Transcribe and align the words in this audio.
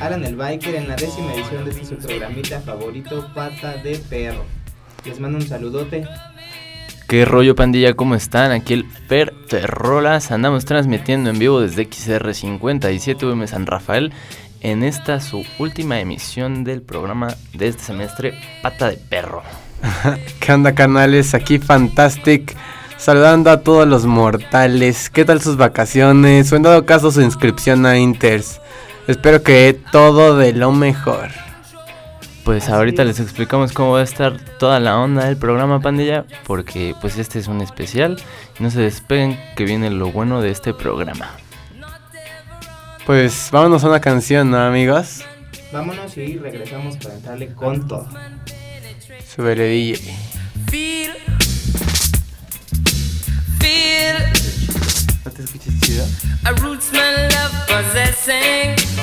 Alan 0.00 0.24
el 0.24 0.34
Biker 0.34 0.74
en 0.76 0.88
la 0.88 0.96
décima 0.96 1.34
edición 1.34 1.64
de 1.64 1.72
este 1.72 1.84
su 1.84 1.96
programita 1.96 2.60
favorito 2.60 3.28
Pata 3.34 3.76
de 3.76 3.96
Perro. 3.96 4.46
Les 5.04 5.20
mando 5.20 5.36
un 5.36 5.46
saludote. 5.46 6.08
¿Qué 7.06 7.26
rollo 7.26 7.54
pandilla? 7.54 7.92
¿Cómo 7.92 8.14
están? 8.14 8.50
Aquí 8.50 8.72
el 8.72 8.86
Per 9.08 9.34
Terrolas. 9.48 10.30
Andamos 10.30 10.64
transmitiendo 10.64 11.28
en 11.28 11.38
vivo 11.38 11.60
desde 11.60 11.86
XR57M 11.86 13.46
San 13.46 13.66
Rafael 13.66 14.10
en 14.62 14.84
esta 14.84 15.20
su 15.20 15.44
última 15.58 16.00
emisión 16.00 16.64
del 16.64 16.80
programa 16.80 17.34
de 17.52 17.68
este 17.68 17.82
semestre 17.82 18.32
Pata 18.62 18.88
de 18.88 18.96
Perro. 18.96 19.42
¿Qué 20.40 20.52
onda 20.52 20.74
canales? 20.74 21.34
Aquí 21.34 21.58
Fantastic 21.58 22.56
saludando 22.96 23.50
a 23.50 23.60
todos 23.60 23.86
los 23.86 24.06
mortales. 24.06 25.10
¿Qué 25.10 25.26
tal 25.26 25.42
sus 25.42 25.58
vacaciones? 25.58 26.50
O 26.52 26.56
en 26.56 26.62
dado 26.62 26.86
caso 26.86 27.10
su 27.10 27.20
inscripción 27.20 27.84
a 27.84 27.98
Inters. 27.98 28.60
Espero 29.10 29.42
que 29.42 29.76
todo 29.90 30.38
de 30.38 30.52
lo 30.52 30.70
mejor. 30.70 31.30
Pues 32.44 32.68
ahorita 32.68 33.02
les 33.02 33.18
explicamos 33.18 33.72
cómo 33.72 33.90
va 33.90 34.00
a 34.00 34.04
estar 34.04 34.38
toda 34.60 34.78
la 34.78 35.00
onda 35.00 35.24
del 35.24 35.36
programa 35.36 35.80
Pandilla, 35.80 36.24
porque 36.46 36.94
pues 37.00 37.18
este 37.18 37.40
es 37.40 37.48
un 37.48 37.60
especial. 37.60 38.22
No 38.60 38.70
se 38.70 38.82
despeguen 38.82 39.36
que 39.56 39.64
viene 39.64 39.90
lo 39.90 40.12
bueno 40.12 40.40
de 40.40 40.52
este 40.52 40.72
programa. 40.74 41.28
Pues 43.04 43.48
vámonos 43.50 43.82
a 43.82 43.88
una 43.88 44.00
canción, 44.00 44.52
¿no, 44.52 44.58
amigos? 44.58 45.24
Vámonos 45.72 46.16
y 46.16 46.38
regresamos 46.38 46.96
para 46.98 47.16
entrarle 47.16 47.52
con 47.52 47.88
todo. 47.88 48.08
Súbele 49.26 49.64
DJ. 49.64 50.16
Feel. 50.70 51.12
Feel. 53.58 54.16
¿No 55.24 55.30
te 55.32 55.42
escuchas 55.42 55.80
chido? 55.80 56.06
I 56.44 56.52
roots 56.60 56.92
my 56.92 56.98
love 57.00 57.66
possessing. 57.66 58.99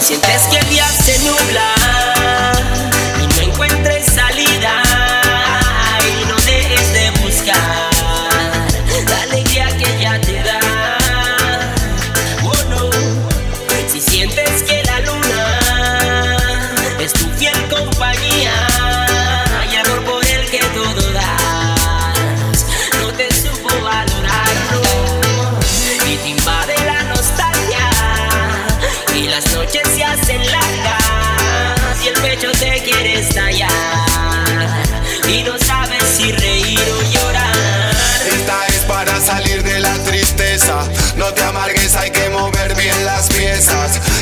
sientes 0.00 0.42
que 0.48 0.56
el 0.56 0.68
día 0.68 0.86
se 0.86 1.18
nubla. 1.24 1.79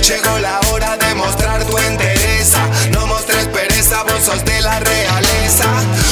Llegó 0.08 0.38
la 0.38 0.58
hora 0.70 0.96
de 0.96 1.14
mostrar 1.16 1.62
tu 1.64 1.76
entereza. 1.76 2.60
No 2.92 3.06
mostres 3.06 3.46
pereza, 3.48 4.04
vos 4.04 4.24
sos 4.24 4.42
de 4.42 4.58
la 4.62 4.80
realeza. 4.80 5.66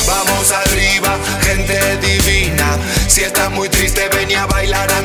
Vamos 0.07 0.53
arriba, 0.53 1.17
gente 1.41 1.97
divina. 1.97 2.77
Si 3.09 3.23
estás 3.23 3.51
muy 3.51 3.71
triste, 3.71 4.07
ven 4.11 4.37
a 4.37 4.45
bailar. 4.45 4.96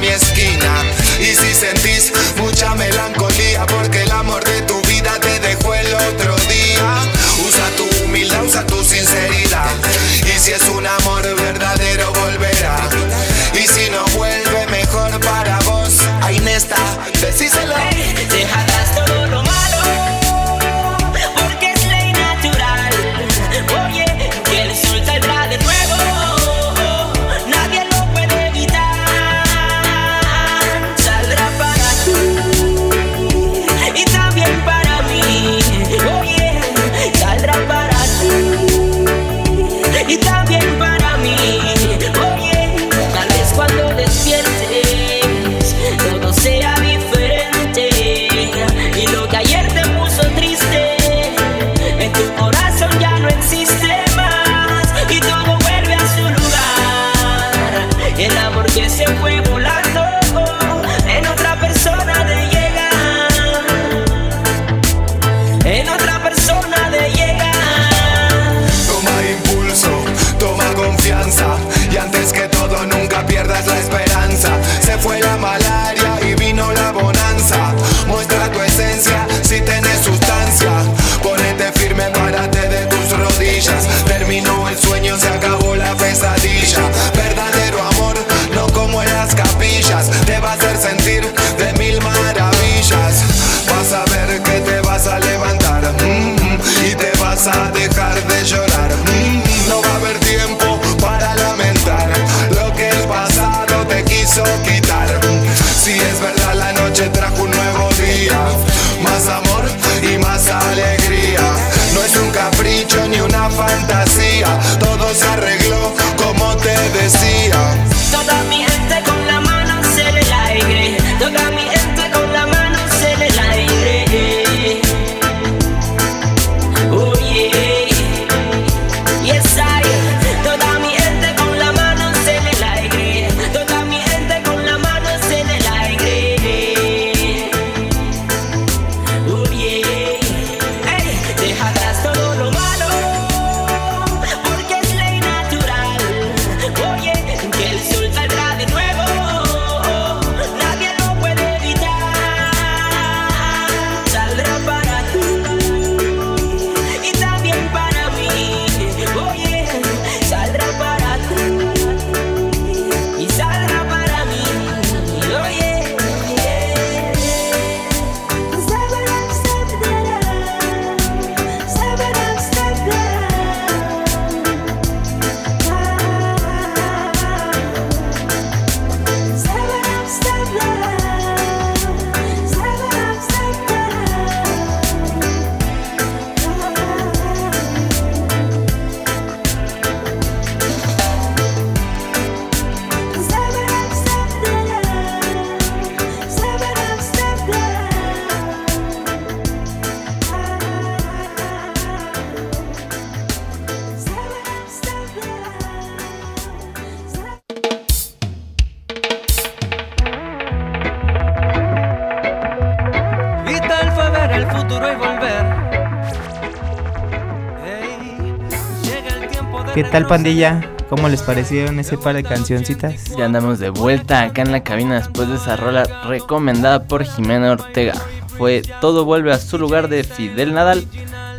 ¿Qué 219.82 219.90
tal 219.90 220.06
pandilla? 220.06 220.62
¿Cómo 220.90 221.10
les 221.10 221.24
parecieron 221.24 221.80
ese 221.80 221.98
par 221.98 222.14
de 222.14 222.22
cancioncitas? 222.22 223.16
Ya 223.18 223.26
andamos 223.26 223.58
de 223.58 223.72
vuelta 223.72 224.22
acá 224.22 224.44
en 224.44 224.52
la 224.52 224.62
cabina 224.62 224.94
después 224.94 225.28
de 225.28 225.38
esa 225.38 225.56
rola 225.56 226.04
recomendada 226.06 226.84
por 226.84 227.04
Jimena 227.04 227.52
Ortega. 227.52 227.96
Fue 228.38 228.62
Todo 228.80 229.06
vuelve 229.06 229.34
a 229.34 229.40
su 229.40 229.58
lugar 229.58 229.88
de 229.88 230.04
Fidel 230.04 230.54
Nadal. 230.54 230.86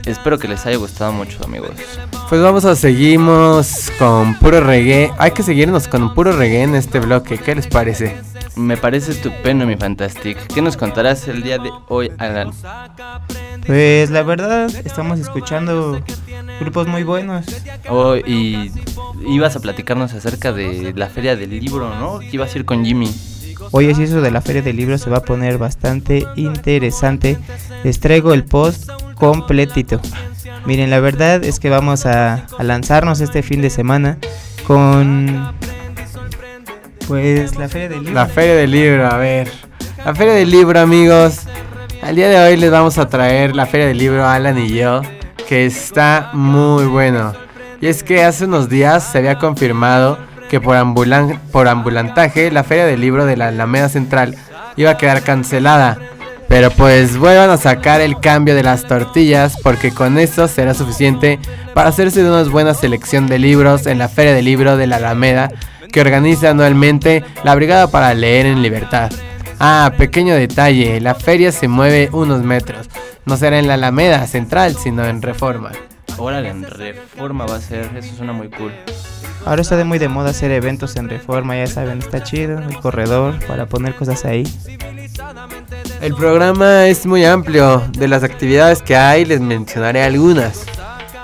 Espero 0.07 0.41
que 0.41 0.49
les 0.49 0.67
haya 0.67 0.77
gustado 0.77 1.13
mucho, 1.13 1.45
amigos. 1.45 1.71
Pues 2.29 2.43
vamos 2.43 2.65
a 2.65 2.75
seguimos 2.75 3.93
con 3.97 4.35
puro 4.41 4.61
reggae. 4.61 5.13
Hay 5.19 5.31
que 5.31 5.45
seguirnos 5.45 5.87
con 5.87 6.13
puro 6.13 6.33
reggae 6.33 6.65
en 6.65 6.75
este 6.75 6.99
bloque. 6.99 7.39
¿Qué 7.39 7.55
les 7.55 7.69
parece? 7.69 8.17
Me 8.57 8.77
parece 8.77 9.13
estupendo, 9.13 9.67
mi 9.67 9.77
Fantastic. 9.77 10.37
¿Qué 10.53 10.63
nos 10.63 10.77
contarás 10.77 11.29
el 11.29 11.45
día 11.45 11.59
de 11.59 11.71
hoy, 11.87 12.11
Alan? 12.19 12.51
Pues 13.67 14.11
la 14.11 14.25
verdad, 14.25 14.69
estamos 14.85 15.21
escuchando 15.21 16.03
grupos 16.63 16.87
muy 16.87 17.03
buenos. 17.03 17.47
Oh, 17.89 18.17
y 18.17 18.73
ibas 19.27 19.57
a 19.57 19.61
platicarnos 19.61 20.13
acerca 20.15 20.53
de 20.53 20.93
la 20.97 21.09
feria 21.09 21.37
del 21.37 21.51
libro, 21.51 21.95
¿no? 21.95 22.21
Que 22.21 22.31
ibas 22.33 22.55
a 22.55 22.59
ir 22.59 22.65
con 22.65 22.85
Jimmy. 22.85 23.13
Oye, 23.71 23.95
si 23.95 24.05
eso 24.05 24.21
de 24.21 24.31
la 24.31 24.41
feria 24.41 24.63
del 24.63 24.77
libro 24.77 24.99
se 24.99 25.11
va 25.11 25.19
a 25.19 25.23
poner 25.23 25.59
bastante 25.59 26.27
interesante, 26.37 27.39
les 27.85 28.01
traigo 28.01 28.35
el 28.35 28.45
post 28.45 28.91
completito. 29.15 30.01
Miren, 30.65 30.91
la 30.91 31.01
verdad 31.01 31.45
es 31.45 31.59
que 31.59 31.71
vamos 31.71 32.07
a, 32.07 32.47
a 32.59 32.63
lanzarnos 32.63 33.21
este 33.21 33.43
fin 33.43 33.63
de 33.63 33.71
semana 33.71 34.19
con 34.67 35.55
pues 37.07 37.57
la 37.57 37.69
feria 37.69 37.89
del 37.89 37.99
libro. 37.99 38.15
La 38.15 38.27
feria 38.27 38.55
del 38.55 38.71
libro, 38.71 39.07
a 39.07 39.17
ver. 39.17 39.51
La 40.05 40.15
feria 40.15 40.35
del 40.35 40.51
libro, 40.51 40.81
amigos. 40.81 41.41
Al 42.03 42.17
día 42.17 42.29
de 42.29 42.37
hoy 42.37 42.57
les 42.57 42.71
vamos 42.71 42.99
a 42.99 43.09
traer 43.09 43.55
la 43.55 43.67
feria 43.67 43.87
del 43.87 43.99
libro, 43.99 44.27
Alan 44.27 44.59
y 44.59 44.71
yo, 44.71 45.03
que 45.53 45.67
está 45.67 46.31
muy 46.33 46.87
bueno. 46.87 47.35
Y 47.83 47.87
es 47.87 48.03
que 48.03 48.25
hace 48.25 48.47
unos 48.47 48.71
días 48.71 49.05
se 49.05 49.19
había 49.19 49.37
confirmado 49.37 50.17
que 50.49 50.63
por, 50.63 50.77
ambulan 50.77 51.39
por 51.53 51.69
ambulantaje 51.69 52.51
la 52.51 52.65
feria 52.65 52.87
del 52.87 53.03
libro 53.03 53.27
de 53.27 53.37
la 53.37 53.49
Alameda 53.49 53.91
Central 53.91 54.35
iba 54.77 54.93
a 54.93 54.97
quedar 54.97 55.21
cancelada. 55.21 55.99
Pero 56.49 56.71
pues 56.71 57.19
vuelvan 57.19 57.51
a 57.51 57.59
sacar 57.59 58.01
el 58.01 58.19
cambio 58.19 58.55
de 58.55 58.63
las 58.63 58.85
tortillas 58.85 59.59
porque 59.63 59.91
con 59.91 60.19
eso 60.19 60.49
será 60.49 60.73
suficiente 60.73 61.39
para 61.75 61.91
hacerse 61.91 62.23
de 62.23 62.31
una 62.31 62.45
buena 62.45 62.73
selección 62.73 63.27
de 63.27 63.39
libros 63.39 63.87
en 63.87 63.99
la 63.99 64.09
Feria 64.09 64.33
del 64.33 64.47
Libro 64.47 64.79
de 64.79 64.87
la 64.87 64.97
Alameda 64.97 65.51
que 65.93 66.01
organiza 66.01 66.49
anualmente 66.49 67.25
la 67.45 67.55
Brigada 67.55 67.89
para 67.89 68.15
Leer 68.15 68.47
en 68.47 68.63
Libertad. 68.63 69.13
Ah, 69.61 69.93
pequeño 69.99 70.35
detalle, 70.35 70.99
la 71.03 71.15
feria 71.15 71.53
se 71.53 71.69
mueve 71.69 72.09
unos 72.11 72.43
metros. 72.43 72.89
No 73.25 73.37
será 73.37 73.59
en 73.59 73.69
la 73.69 73.75
Alameda 73.75 74.27
Central, 74.27 74.77
sino 74.77 75.05
en 75.07 75.23
Reforma. 75.23 75.73
Órale, 76.19 76.49
en 76.49 76.65
Reforma 76.65 77.47
va 77.47 77.57
a 77.57 77.61
ser, 77.61 77.91
eso 77.97 78.17
suena 78.17 78.33
muy 78.33 78.49
cool. 78.51 78.73
Ahora 79.45 79.63
está 79.63 79.77
de 79.77 79.85
muy 79.85 79.99
de 79.99 80.09
moda 80.09 80.31
hacer 80.31 80.51
eventos 80.51 80.97
en 80.97 81.09
Reforma, 81.09 81.57
ya 81.57 81.67
saben, 81.67 81.99
está 81.99 82.23
chido, 82.23 82.59
el 82.59 82.79
corredor 82.79 83.45
para 83.47 83.67
poner 83.67 83.95
cosas 83.95 84.25
ahí. 84.25 84.45
El 86.01 86.15
programa 86.15 86.87
es 86.89 87.07
muy 87.07 87.25
amplio. 87.25 87.83
De 87.93 88.09
las 88.09 88.25
actividades 88.25 88.83
que 88.83 88.97
hay 88.97 89.25
les 89.25 89.41
mencionaré 89.41 90.03
algunas. 90.03 90.65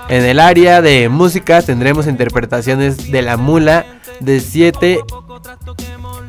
En 0.07 0.23
el 0.23 0.39
área 0.39 0.81
de 0.81 1.09
música 1.09 1.61
tendremos 1.61 2.07
interpretaciones 2.07 3.11
de 3.11 3.21
la 3.21 3.37
mula 3.37 3.85
de 4.19 4.39
7 4.39 4.99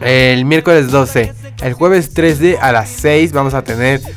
el 0.00 0.44
miércoles 0.44 0.90
12. 0.90 1.32
El 1.62 1.74
jueves 1.74 2.12
13 2.14 2.58
a 2.60 2.72
las 2.72 2.88
6 2.88 3.32
vamos 3.32 3.54
a 3.54 3.62
tener... 3.62 4.00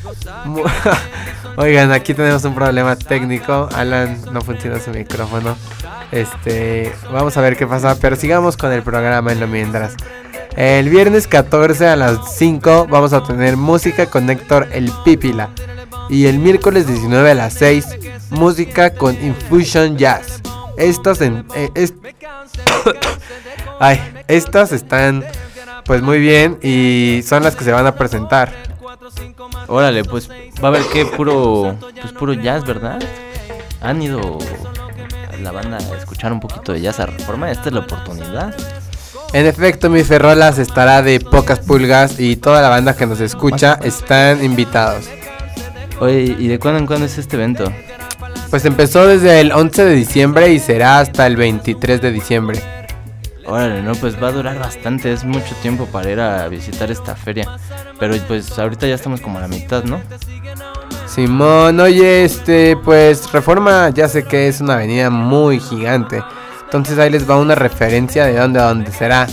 Oigan, 1.56 1.92
aquí 1.92 2.14
tenemos 2.14 2.44
un 2.44 2.54
problema 2.54 2.96
técnico. 2.96 3.68
Alan 3.74 4.20
no 4.32 4.40
funciona 4.40 4.80
su 4.80 4.90
micrófono. 4.90 5.56
Este, 6.10 6.92
vamos 7.12 7.36
a 7.36 7.40
ver 7.40 7.56
qué 7.56 7.66
pasa, 7.66 7.96
pero 8.00 8.16
sigamos 8.16 8.56
con 8.56 8.72
el 8.72 8.82
programa 8.82 9.30
en 9.30 9.40
lo 9.40 9.46
mientras. 9.46 9.94
El 10.56 10.88
viernes 10.88 11.28
14 11.28 11.86
a 11.86 11.96
las 11.96 12.36
5 12.36 12.88
vamos 12.88 13.12
a 13.12 13.22
tener 13.22 13.56
música 13.56 14.06
con 14.06 14.28
Héctor 14.28 14.68
El 14.72 14.90
Pípila. 15.04 15.50
Y 16.10 16.26
el 16.26 16.38
miércoles 16.38 16.86
19 16.86 17.30
a 17.30 17.34
las 17.34 17.54
6, 17.54 17.86
música 18.30 18.90
con 18.90 19.14
Infusion 19.24 19.96
Jazz. 19.96 20.40
Estas, 20.76 21.20
en, 21.20 21.46
eh, 21.54 21.70
Ay, 23.80 24.00
estas 24.26 24.72
están 24.72 25.24
pues 25.84 26.02
muy 26.02 26.18
bien 26.18 26.58
y 26.62 27.22
son 27.24 27.42
las 27.42 27.54
que 27.54 27.64
se 27.64 27.72
van 27.72 27.86
a 27.86 27.94
presentar. 27.94 28.52
Órale, 29.66 30.04
pues 30.04 30.30
va 30.30 30.64
a 30.64 30.66
haber 30.68 30.82
que 30.92 31.06
puro, 31.06 31.76
pues 32.00 32.12
puro 32.12 32.32
jazz, 32.34 32.64
¿verdad? 32.64 33.02
Han 33.80 34.02
ido 34.02 34.38
la 35.42 35.52
banda 35.52 35.78
a 35.78 35.96
escuchar 35.96 36.32
un 36.32 36.40
poquito 36.40 36.72
de 36.72 36.80
jazz 36.80 37.00
a 37.00 37.06
reforma, 37.06 37.50
esta 37.50 37.68
es 37.68 37.74
la 37.74 37.80
oportunidad. 37.80 38.54
En 39.32 39.46
efecto, 39.46 39.90
mi 39.90 40.04
Ferrolas 40.04 40.58
estará 40.58 41.02
de 41.02 41.18
pocas 41.20 41.58
pulgas 41.58 42.20
y 42.20 42.36
toda 42.36 42.62
la 42.62 42.68
banda 42.68 42.96
que 42.96 43.06
nos 43.06 43.20
escucha 43.20 43.78
están 43.82 44.44
invitados. 44.44 45.06
Oye, 46.00 46.36
¿y 46.38 46.48
de 46.48 46.58
cuándo 46.58 46.78
en 46.78 46.86
cuándo 46.86 47.06
es 47.06 47.18
este 47.18 47.36
evento? 47.36 47.72
Pues 48.50 48.64
empezó 48.64 49.06
desde 49.06 49.40
el 49.40 49.52
11 49.52 49.84
de 49.84 49.94
diciembre 49.94 50.52
y 50.52 50.60
será 50.60 51.00
hasta 51.00 51.26
el 51.26 51.36
23 51.36 52.00
de 52.00 52.12
diciembre. 52.12 52.83
Órale, 53.46 53.82
no, 53.82 53.92
pues 53.94 54.22
va 54.22 54.28
a 54.28 54.32
durar 54.32 54.58
bastante, 54.58 55.12
es 55.12 55.24
mucho 55.24 55.54
tiempo 55.56 55.86
para 55.86 56.10
ir 56.10 56.20
a 56.20 56.48
visitar 56.48 56.90
esta 56.90 57.14
feria. 57.14 57.46
Pero 57.98 58.16
pues 58.26 58.58
ahorita 58.58 58.86
ya 58.86 58.94
estamos 58.94 59.20
como 59.20 59.38
a 59.38 59.42
la 59.42 59.48
mitad, 59.48 59.84
¿no? 59.84 60.00
Simón, 61.06 61.78
oye, 61.80 62.24
este, 62.24 62.76
pues 62.76 63.30
Reforma 63.32 63.90
ya 63.90 64.08
sé 64.08 64.24
que 64.24 64.48
es 64.48 64.60
una 64.60 64.74
avenida 64.74 65.10
muy 65.10 65.60
gigante. 65.60 66.22
Entonces 66.64 66.98
ahí 66.98 67.10
les 67.10 67.28
va 67.28 67.36
una 67.36 67.54
referencia 67.54 68.24
de 68.24 68.36
dónde 68.36 68.60
a 68.60 68.64
dónde 68.64 68.90
será. 68.90 69.26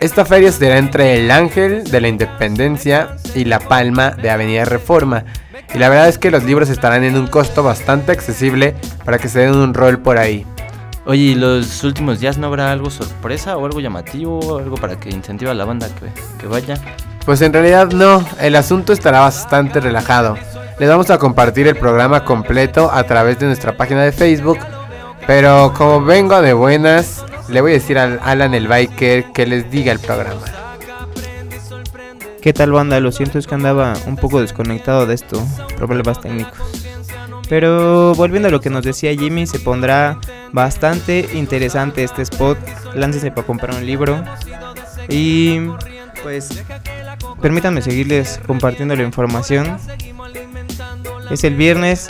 Esta 0.00 0.24
feria 0.24 0.50
será 0.50 0.78
entre 0.78 1.16
el 1.16 1.30
Ángel 1.30 1.84
de 1.84 2.00
la 2.00 2.08
Independencia 2.08 3.16
y 3.34 3.44
La 3.44 3.60
Palma 3.60 4.10
de 4.10 4.30
Avenida 4.30 4.64
Reforma. 4.64 5.24
Y 5.72 5.78
la 5.78 5.88
verdad 5.88 6.08
es 6.08 6.18
que 6.18 6.30
los 6.30 6.42
libros 6.42 6.68
estarán 6.68 7.04
en 7.04 7.16
un 7.16 7.28
costo 7.28 7.62
bastante 7.62 8.12
accesible 8.12 8.74
para 9.04 9.18
que 9.18 9.28
se 9.28 9.38
den 9.38 9.54
un 9.54 9.72
rol 9.72 10.00
por 10.00 10.18
ahí. 10.18 10.44
Oye, 11.04 11.22
¿y 11.22 11.34
los 11.34 11.82
últimos 11.82 12.20
días 12.20 12.38
no 12.38 12.46
habrá 12.46 12.70
algo 12.70 12.88
sorpresa 12.88 13.56
o 13.56 13.66
algo 13.66 13.80
llamativo 13.80 14.38
o 14.38 14.58
algo 14.58 14.76
para 14.76 15.00
que 15.00 15.10
incentive 15.10 15.50
a 15.50 15.54
la 15.54 15.64
banda 15.64 15.88
que, 15.88 16.12
que 16.40 16.46
vaya? 16.46 16.76
Pues 17.24 17.42
en 17.42 17.52
realidad 17.52 17.90
no, 17.90 18.24
el 18.40 18.54
asunto 18.54 18.92
estará 18.92 19.20
bastante 19.20 19.80
relajado. 19.80 20.36
Les 20.78 20.88
vamos 20.88 21.10
a 21.10 21.18
compartir 21.18 21.66
el 21.66 21.76
programa 21.76 22.24
completo 22.24 22.90
a 22.92 23.04
través 23.04 23.38
de 23.38 23.46
nuestra 23.46 23.76
página 23.76 24.02
de 24.02 24.12
Facebook. 24.12 24.58
Pero 25.26 25.72
como 25.76 26.04
vengo 26.04 26.40
de 26.40 26.52
buenas, 26.52 27.24
le 27.48 27.60
voy 27.60 27.72
a 27.72 27.74
decir 27.74 27.98
al 27.98 28.18
Alan 28.22 28.54
el 28.54 28.66
Biker 28.66 29.32
que 29.32 29.46
les 29.46 29.70
diga 29.70 29.92
el 29.92 30.00
programa. 30.00 30.40
¿Qué 32.40 32.52
tal 32.52 32.72
banda? 32.72 32.98
Lo 32.98 33.12
siento, 33.12 33.38
es 33.38 33.46
que 33.46 33.54
andaba 33.54 33.94
un 34.06 34.16
poco 34.16 34.40
desconectado 34.40 35.06
de 35.06 35.14
esto, 35.14 35.40
problemas 35.76 36.20
técnicos. 36.20 36.91
Pero 37.52 38.14
volviendo 38.14 38.48
a 38.48 38.50
lo 38.50 38.62
que 38.62 38.70
nos 38.70 38.82
decía 38.82 39.14
Jimmy, 39.14 39.46
se 39.46 39.58
pondrá 39.58 40.18
bastante 40.52 41.28
interesante 41.34 42.02
este 42.02 42.22
spot. 42.22 42.56
Láncese 42.94 43.30
para 43.30 43.46
comprar 43.46 43.74
un 43.74 43.84
libro. 43.84 44.24
Y 45.10 45.60
pues 46.22 46.64
permítanme 47.42 47.82
seguirles 47.82 48.40
compartiendo 48.46 48.96
la 48.96 49.02
información. 49.02 49.76
Es 51.30 51.44
el 51.44 51.54
viernes. 51.54 52.08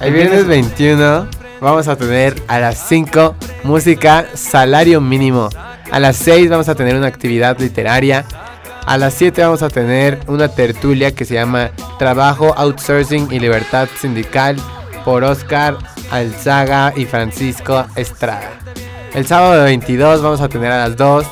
El 0.00 0.12
viernes 0.12 0.48
21 0.48 1.28
vamos 1.60 1.86
a 1.86 1.94
tener 1.94 2.34
a 2.48 2.58
las 2.58 2.88
5 2.88 3.36
música 3.62 4.26
salario 4.34 5.00
mínimo. 5.00 5.48
A 5.92 6.00
las 6.00 6.16
6 6.16 6.50
vamos 6.50 6.68
a 6.68 6.74
tener 6.74 6.96
una 6.96 7.06
actividad 7.06 7.56
literaria. 7.60 8.24
A 8.86 8.98
las 8.98 9.14
7 9.14 9.42
vamos 9.42 9.62
a 9.62 9.68
tener 9.68 10.20
una 10.28 10.46
tertulia 10.46 11.12
que 11.12 11.24
se 11.24 11.34
llama 11.34 11.72
Trabajo, 11.98 12.54
Outsourcing 12.56 13.32
y 13.32 13.40
Libertad 13.40 13.88
Sindical 14.00 14.56
por 15.04 15.24
Oscar 15.24 15.76
Alzaga 16.12 16.92
y 16.94 17.04
Francisco 17.04 17.84
Estrada. 17.96 18.48
El 19.12 19.26
sábado 19.26 19.64
22 19.64 20.22
vamos 20.22 20.40
a 20.40 20.48
tener 20.48 20.70
a 20.70 20.86
las 20.88 20.96
2 20.96 21.26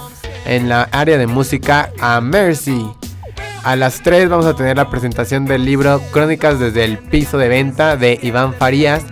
en 0.46 0.68
la 0.68 0.88
área 0.90 1.16
de 1.16 1.28
música 1.28 1.92
a 2.00 2.20
Mercy. 2.20 2.90
A 3.62 3.76
las 3.76 4.02
3 4.02 4.28
vamos 4.28 4.46
a 4.46 4.56
tener 4.56 4.76
la 4.76 4.90
presentación 4.90 5.44
del 5.44 5.64
libro 5.64 6.02
Crónicas 6.10 6.58
desde 6.58 6.84
el 6.84 6.98
piso 6.98 7.38
de 7.38 7.48
venta 7.48 7.96
de 7.96 8.18
Iván 8.20 8.54
Farías. 8.54 9.04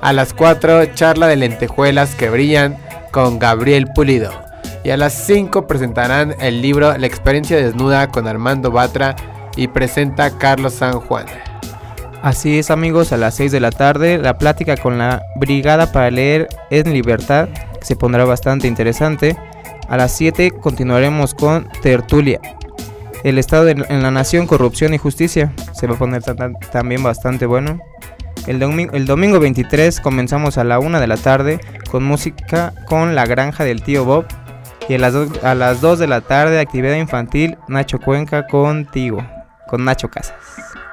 A 0.00 0.14
las 0.14 0.32
4 0.32 0.86
charla 0.94 1.26
de 1.26 1.36
lentejuelas 1.36 2.14
que 2.14 2.30
brillan 2.30 2.78
con 3.12 3.38
Gabriel 3.38 3.88
Pulido. 3.94 4.39
Y 4.82 4.90
a 4.90 4.96
las 4.96 5.12
5 5.26 5.66
presentarán 5.66 6.34
el 6.40 6.62
libro 6.62 6.96
La 6.96 7.06
experiencia 7.06 7.56
desnuda 7.56 8.08
con 8.08 8.26
Armando 8.26 8.70
Batra 8.70 9.14
y 9.56 9.68
presenta 9.68 10.38
Carlos 10.38 10.74
San 10.74 11.00
Juan. 11.00 11.26
Así 12.22 12.58
es 12.58 12.70
amigos, 12.70 13.12
a 13.12 13.16
las 13.16 13.34
6 13.36 13.52
de 13.52 13.60
la 13.60 13.70
tarde 13.70 14.18
la 14.18 14.36
plática 14.38 14.76
con 14.76 14.98
la 14.98 15.22
Brigada 15.36 15.90
para 15.92 16.10
Leer 16.10 16.48
en 16.70 16.92
Libertad, 16.92 17.48
se 17.82 17.96
pondrá 17.96 18.24
bastante 18.24 18.68
interesante. 18.68 19.36
A 19.88 19.96
las 19.96 20.12
7 20.12 20.50
continuaremos 20.52 21.34
con 21.34 21.68
Tertulia. 21.82 22.40
El 23.24 23.38
Estado 23.38 23.68
en, 23.68 23.84
la 24.02 24.10
Nación, 24.10 24.46
Corrupción 24.46 24.94
y 24.94 24.98
Justicia. 24.98 25.52
Se 25.72 25.86
va 25.86 25.94
a 25.94 25.98
poner 25.98 26.22
ta- 26.22 26.34
ta- 26.36 26.52
también 26.72 27.02
bastante 27.02 27.44
bueno. 27.44 27.80
El, 28.46 28.58
domi- 28.60 28.88
el 28.94 29.04
domingo 29.06 29.40
23 29.40 30.00
comenzamos 30.00 30.56
a 30.58 30.64
la 30.64 30.78
1 30.78 31.00
de 31.00 31.06
la 31.06 31.16
tarde 31.18 31.60
con 31.90 32.02
música 32.04 32.72
con 32.86 33.14
La 33.14 33.26
Granja 33.26 33.64
del 33.64 33.82
Tío 33.82 34.04
Bob. 34.06 34.26
Y 34.90 34.94
a 34.94 34.98
las, 34.98 35.12
dos- 35.12 35.44
a 35.44 35.54
las 35.54 35.80
2 35.80 36.00
de 36.00 36.08
la 36.08 36.20
tarde 36.20 36.58
actividad 36.58 36.94
infantil 36.96 37.56
Nacho 37.68 38.00
Cuenca 38.00 38.48
contigo, 38.48 39.24
con 39.68 39.84
Nacho 39.84 40.08
Casas. 40.10 40.34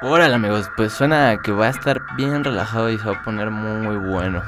Órale, 0.03 0.35
amigos, 0.35 0.69
pues 0.77 0.93
suena 0.93 1.39
que 1.43 1.51
va 1.51 1.65
a 1.65 1.69
estar 1.69 2.01
bien 2.15 2.43
relajado 2.43 2.91
y 2.91 2.99
se 2.99 3.05
va 3.05 3.13
a 3.13 3.23
poner 3.23 3.49
muy 3.49 3.95
bueno. 3.97 4.43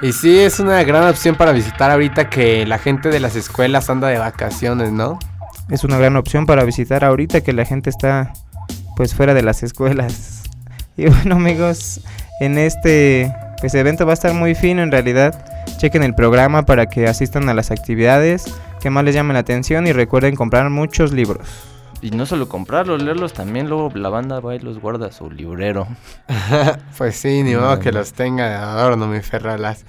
Y 0.00 0.12
sí, 0.12 0.38
es 0.38 0.58
una 0.58 0.82
gran 0.84 1.06
opción 1.06 1.34
para 1.34 1.52
visitar 1.52 1.90
ahorita 1.90 2.30
que 2.30 2.64
la 2.66 2.78
gente 2.78 3.10
de 3.10 3.20
las 3.20 3.36
escuelas 3.36 3.90
anda 3.90 4.08
de 4.08 4.16
vacaciones, 4.18 4.90
¿no? 4.90 5.18
Es 5.68 5.84
una 5.84 5.98
gran 5.98 6.16
opción 6.16 6.46
para 6.46 6.64
visitar 6.64 7.04
ahorita 7.04 7.42
que 7.42 7.52
la 7.52 7.66
gente 7.66 7.90
está 7.90 8.32
pues 8.96 9.14
fuera 9.14 9.34
de 9.34 9.42
las 9.42 9.62
escuelas. 9.62 10.38
Y 10.96 11.06
bueno 11.08 11.36
amigos, 11.36 12.00
en 12.40 12.56
este 12.58 13.30
pues 13.60 13.74
evento 13.74 14.04
va 14.06 14.12
a 14.12 14.14
estar 14.14 14.32
muy 14.34 14.54
fino 14.54 14.82
en 14.82 14.90
realidad. 14.92 15.44
Chequen 15.78 16.02
el 16.02 16.14
programa 16.14 16.64
para 16.64 16.86
que 16.86 17.06
asistan 17.06 17.48
a 17.48 17.54
las 17.54 17.70
actividades 17.70 18.44
que 18.80 18.90
más 18.90 19.04
les 19.04 19.14
llamen 19.14 19.34
la 19.34 19.40
atención 19.40 19.86
y 19.86 19.92
recuerden 19.92 20.34
comprar 20.34 20.68
muchos 20.70 21.12
libros. 21.12 21.46
Y 22.02 22.10
no 22.10 22.26
solo 22.26 22.48
comprarlos, 22.48 23.00
leerlos 23.00 23.32
también, 23.32 23.68
luego 23.68 23.90
la 23.94 24.08
banda 24.08 24.40
va 24.40 24.56
y 24.56 24.58
los 24.58 24.80
guarda 24.80 25.06
a 25.06 25.12
su 25.12 25.30
librero. 25.30 25.86
Pues 26.98 27.16
sí, 27.16 27.42
ni 27.44 27.54
modo 27.54 27.78
que 27.78 27.92
los 27.92 28.12
tenga 28.12 28.48
de 28.48 28.54
adorno, 28.56 29.06
mi 29.06 29.20
ferralas. 29.20 29.84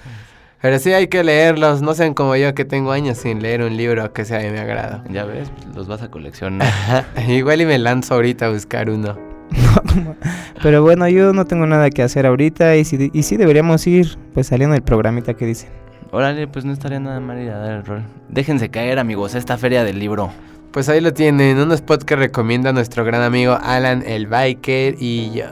Pero 0.62 0.78
sí 0.78 0.92
hay 0.92 1.08
que 1.08 1.22
leerlos, 1.24 1.82
no 1.82 1.92
sean 1.92 2.14
como 2.14 2.36
yo 2.36 2.54
que 2.54 2.64
tengo 2.64 2.92
años 2.92 3.18
sin 3.18 3.42
leer 3.42 3.62
un 3.62 3.76
libro 3.76 4.12
que 4.12 4.24
sea 4.24 4.38
de 4.38 4.50
mi 4.50 4.58
agrado. 4.58 5.02
Ya 5.10 5.24
ves, 5.24 5.50
los 5.74 5.88
vas 5.88 6.02
a 6.02 6.10
coleccionar. 6.10 7.04
Igual 7.28 7.60
y 7.60 7.66
me 7.66 7.78
lanzo 7.78 8.14
ahorita 8.14 8.46
a 8.46 8.50
buscar 8.50 8.88
uno. 8.88 9.33
Pero 10.62 10.82
bueno, 10.82 11.08
yo 11.08 11.32
no 11.32 11.44
tengo 11.44 11.66
nada 11.66 11.90
que 11.90 12.02
hacer 12.02 12.26
ahorita 12.26 12.76
y 12.76 12.84
sí, 12.84 13.10
y 13.12 13.22
sí 13.22 13.36
deberíamos 13.36 13.86
ir 13.86 14.18
pues 14.32 14.48
saliendo 14.48 14.74
del 14.74 14.82
programita 14.82 15.34
que 15.34 15.46
dicen. 15.46 15.70
Órale, 16.10 16.46
pues 16.46 16.64
no 16.64 16.72
estaría 16.72 17.00
nada 17.00 17.18
mal 17.20 17.40
ir 17.40 17.50
a 17.50 17.58
dar 17.58 17.72
el 17.72 17.84
rol. 17.84 18.04
Déjense 18.28 18.70
caer, 18.70 18.98
amigos, 18.98 19.34
esta 19.34 19.58
feria 19.58 19.82
del 19.82 19.98
libro. 19.98 20.30
Pues 20.70 20.88
ahí 20.88 21.00
lo 21.00 21.12
tienen, 21.12 21.58
un 21.58 21.72
spot 21.72 22.04
que 22.04 22.16
recomienda 22.16 22.72
nuestro 22.72 23.04
gran 23.04 23.22
amigo 23.22 23.58
Alan 23.60 24.02
el 24.06 24.26
Biker 24.26 24.96
y 24.98 25.32
yo. 25.32 25.46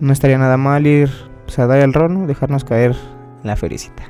No 0.00 0.12
estaría 0.12 0.38
nada 0.38 0.56
mal 0.56 0.86
ir 0.86 1.10
pues, 1.44 1.58
a 1.58 1.66
dar 1.66 1.80
el 1.80 1.92
rol, 1.92 2.14
¿no? 2.14 2.26
dejarnos 2.26 2.64
caer 2.64 2.92
en 3.42 3.46
la 3.46 3.56
felicita. 3.56 4.02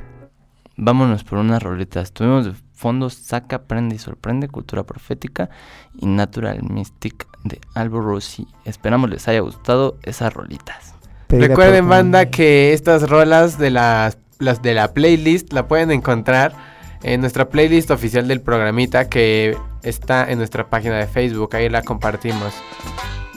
Vámonos 0.76 1.25
por 1.25 1.38
unas 1.38 1.62
rolitas. 1.62 2.12
Tuvimos 2.12 2.47
de 2.80 2.82
fondo 2.82 3.10
Saca, 3.10 3.56
Aprende 3.56 3.96
y 3.96 3.99
Sorprende, 3.99 4.49
Cultura 4.49 4.84
Profética 4.84 5.50
y 5.99 6.06
Natural 6.06 6.62
Mystic 6.62 7.26
de 7.44 7.60
Albo 7.75 8.00
Rossi. 8.00 8.46
Esperamos 8.64 9.10
les 9.10 9.28
haya 9.28 9.40
gustado 9.40 9.99
esas 10.02 10.32
rolitas. 10.32 10.94
Pedida 11.26 11.49
Recuerden 11.49 11.88
banda 11.88 12.30
que 12.30 12.72
estas 12.72 13.08
rolas 13.08 13.58
de 13.58 13.70
las, 13.70 14.16
las 14.38 14.62
de 14.62 14.72
la 14.72 14.94
playlist 14.94 15.52
la 15.52 15.68
pueden 15.68 15.90
encontrar 15.90 16.54
en 17.02 17.20
nuestra 17.20 17.50
playlist 17.50 17.90
oficial 17.90 18.26
del 18.26 18.40
programita 18.40 19.10
que 19.10 19.56
está 19.82 20.30
en 20.30 20.38
nuestra 20.38 20.70
página 20.70 20.96
de 20.96 21.06
Facebook, 21.06 21.54
ahí 21.56 21.68
la 21.68 21.82
compartimos. 21.82 22.54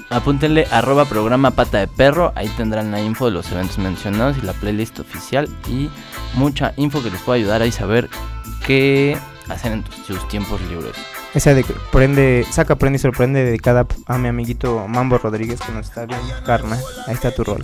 Apúntenle 0.10 0.68
arroba 0.72 1.06
programa 1.06 1.52
pata 1.52 1.80
de 1.80 1.88
perro, 1.88 2.32
ahí 2.36 2.48
tendrán 2.56 2.92
la 2.92 3.02
info 3.02 3.26
de 3.26 3.32
los 3.32 3.52
eventos 3.52 3.78
mencionados 3.78 4.38
y 4.38 4.46
la 4.46 4.54
playlist 4.54 5.00
oficial 5.00 5.50
y 5.68 5.90
mucha 6.36 6.74
info 6.78 7.04
que 7.04 7.10
les 7.10 7.22
pueda 7.22 7.38
ayudar 7.38 7.62
a 7.62 7.72
saber 7.72 8.10
qué 8.66 9.18
hacer 9.50 9.72
en 9.72 9.84
tus- 9.84 9.96
sus 10.06 10.28
tiempos 10.28 10.60
libres. 10.62 10.94
Esa 11.34 11.54
de 11.54 11.66
prende, 11.92 12.46
saca, 12.52 12.76
prende 12.76 12.98
y 12.98 13.00
sorprende 13.00 13.44
dedicada 13.44 13.86
a 14.08 14.18
mi 14.18 14.28
amiguito 14.28 14.88
Mambo 14.88 15.18
Rodríguez 15.18 15.60
que 15.62 15.72
nos 15.72 15.88
está 15.88 16.06
viendo. 16.06 16.26
Karma, 16.46 16.78
ahí 17.08 17.14
está 17.14 17.32
tu 17.32 17.44
rol. 17.44 17.62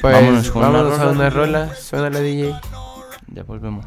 Pues 0.00 0.14
Vámonos 0.14 0.50
con 0.50 0.62
una 0.64 0.70
vámonos 0.70 0.98
a 1.00 1.08
una 1.08 1.30
rola, 1.30 1.74
suena 1.74 2.10
la 2.10 2.20
DJ. 2.20 2.54
Ya 3.28 3.42
volvemos. 3.44 3.86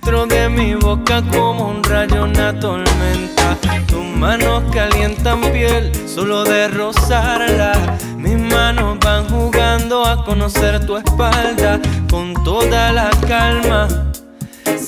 dentro 0.00 0.26
de 0.26 0.48
mi 0.48 0.74
boca 0.74 1.22
como 1.30 1.68
un 1.68 1.84
rayo 1.84 2.24
una 2.24 2.58
tormenta. 2.58 3.56
Tus 3.86 4.04
manos 4.04 4.62
calientan 4.72 5.40
piel 5.52 5.92
solo 6.08 6.44
de 6.44 6.68
rozarla. 6.68 7.72
Mis 8.16 8.38
manos 8.38 8.98
van 9.00 9.28
jugando 9.28 10.04
a 10.04 10.24
conocer 10.24 10.84
tu 10.86 10.96
espalda 10.96 11.80
con 12.10 12.34
toda 12.44 12.92
la 12.92 13.10
calma. 13.28 14.09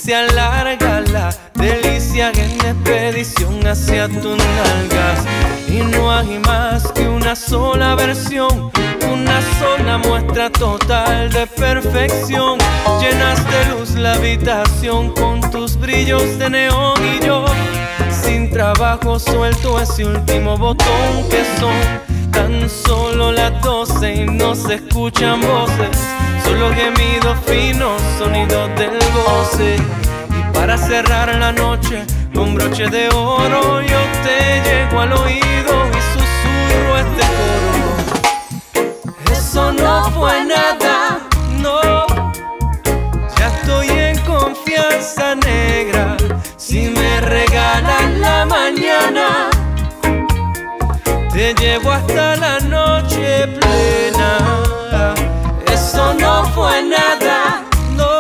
Se 0.02 0.16
alarga 0.16 1.00
la 1.12 1.32
delicia 1.54 2.32
en 2.34 2.50
expedición 2.54 3.64
hacia 3.64 4.08
tus 4.08 4.36
nalgas. 4.36 5.24
Y 5.68 5.76
no 5.76 6.10
hay 6.10 6.40
más 6.40 6.90
que 6.90 7.08
una 7.08 7.36
sola 7.36 7.94
versión, 7.94 8.72
una 9.08 9.40
sola 9.60 9.98
muestra 9.98 10.50
total 10.50 11.30
de 11.30 11.46
perfección. 11.46 12.58
Llenas 13.00 13.48
de 13.48 13.66
luz 13.66 13.90
la 13.94 14.14
habitación 14.14 15.12
con 15.14 15.40
tus 15.52 15.76
brillos 15.76 16.36
de 16.36 16.50
neón 16.50 16.96
y 17.06 17.24
yo. 17.24 17.44
Sin 18.10 18.50
trabajo 18.50 19.20
suelto 19.20 19.80
ese 19.80 20.04
último 20.04 20.58
botón 20.58 21.28
que 21.30 21.44
son 21.60 22.11
tan 22.42 22.68
solo 22.68 23.30
las 23.30 23.60
doce 23.62 24.14
y 24.14 24.24
no 24.24 24.54
se 24.54 24.74
escuchan 24.74 25.40
voces. 25.40 25.96
Solo 26.44 26.70
gemidos 26.74 27.38
finos, 27.46 28.00
sonidos 28.18 28.68
del 28.76 28.98
goce. 29.14 29.76
Y 29.76 30.52
para 30.52 30.76
cerrar 30.76 31.34
la 31.36 31.52
noche 31.52 32.04
con 32.34 32.54
broche 32.54 32.88
de 32.88 33.08
oro, 33.10 33.80
yo 33.82 34.00
te 34.24 34.60
llego 34.66 35.00
al 35.00 35.12
oído 35.12 35.72
y 35.96 36.00
susurro 36.12 36.98
este 37.04 37.24
coro. 37.38 38.92
Eso 39.32 39.72
no 39.72 40.10
fue 40.10 40.44
nada, 40.44 41.20
no. 41.60 42.06
Ya 43.38 43.46
estoy 43.56 43.88
en 43.88 44.18
confianza 44.20 45.34
negra. 45.36 46.16
Si 46.56 46.88
me 46.88 47.20
regalan 47.20 48.20
la 48.20 48.44
mañana, 48.46 49.50
te 51.32 51.54
llevo 51.54 51.90
hasta 51.90 52.36
la 52.36 52.58
noche 52.60 53.48
plena. 53.48 54.38
Eso 55.72 56.14
no 56.14 56.44
fue 56.54 56.82
nada, 56.82 57.64
no. 57.96 58.12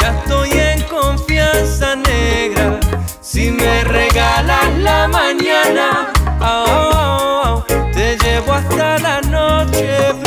Ya 0.00 0.08
estoy 0.18 0.50
en 0.50 0.82
confianza 0.82 1.94
negra. 1.96 2.80
Si 3.20 3.50
me 3.50 3.84
regalas 3.84 4.68
la 4.78 5.08
mañana, 5.08 6.12
ah, 6.40 6.64
ah, 6.66 7.64
ah, 7.68 7.90
te 7.92 8.16
llevo 8.18 8.52
hasta 8.52 8.98
la 8.98 9.20
noche 9.22 9.96
plena. 10.10 10.23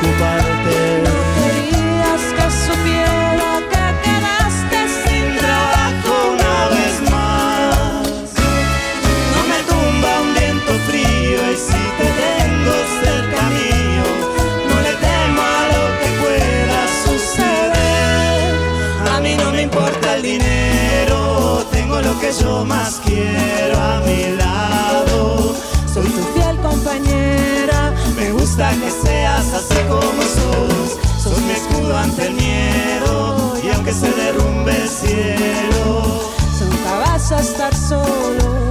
goodbye. 0.00 0.37
Seas 29.04 29.52
así 29.54 29.78
como 29.88 30.22
sos. 30.22 30.98
Sos 31.22 31.40
mi 31.42 31.52
escudo 31.52 31.96
ante 31.96 32.26
el 32.26 32.34
miedo 32.34 33.54
y 33.62 33.68
aunque 33.70 33.92
se 33.92 34.10
derrumbe 34.12 34.72
el 34.72 34.88
cielo. 34.88 36.02
Nunca 36.60 36.98
vas 36.98 37.32
a 37.32 37.40
estar 37.40 37.74
solo. 37.74 38.68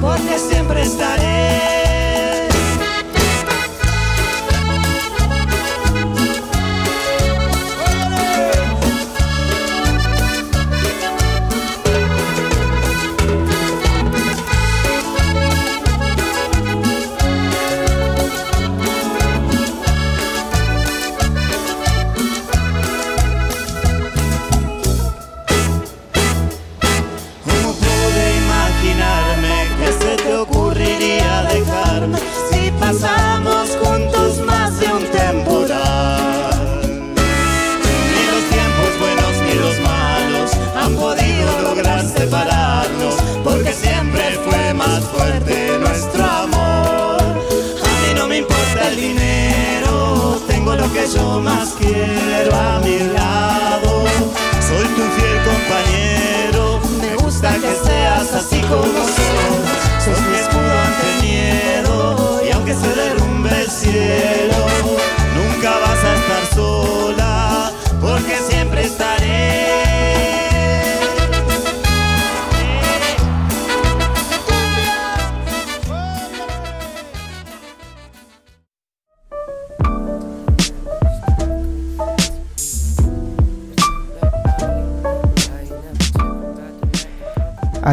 porque 0.00 0.38
siempre 0.38 0.82
estaré. 0.82 1.67
Así 58.34 58.60
como 58.62 58.82
sos. 58.82 60.04
Sos 60.04 60.20
mi 60.28 60.36
escudo 60.36 60.78
ante 60.86 61.26
miedo 61.26 62.40
y 62.44 62.50
aunque 62.52 62.74
se 62.74 62.88
derrumbe 62.88 63.50
el 63.62 63.70
cielo, 63.70 64.47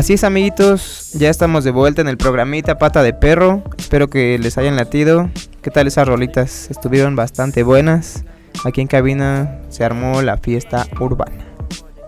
Así 0.06 0.14
es 0.14 0.24
amiguitos, 0.24 1.14
ya 1.14 1.32
estamos 1.32 1.64
de 1.64 1.72
vuelta 1.72 2.00
en 2.00 2.08
el 2.08 2.16
programita 2.16 2.78
Pata 2.78 3.02
de 3.02 3.12
Perro. 3.12 3.64
Espero 3.76 4.08
que 4.08 4.38
les 4.38 4.56
hayan 4.60 4.76
latido. 4.76 5.32
¿Qué 5.64 5.72
tal 5.72 5.88
esas 5.88 6.08
rolitas? 6.08 6.70
Estuvieron 6.70 7.16
bastante 7.16 7.64
buenas. 7.64 8.24
Aquí 8.64 8.82
en 8.82 8.88
cabina 8.88 9.62
se 9.70 9.84
armó 9.84 10.22
la 10.22 10.38
fiesta 10.38 10.86
urbana. 11.00 11.44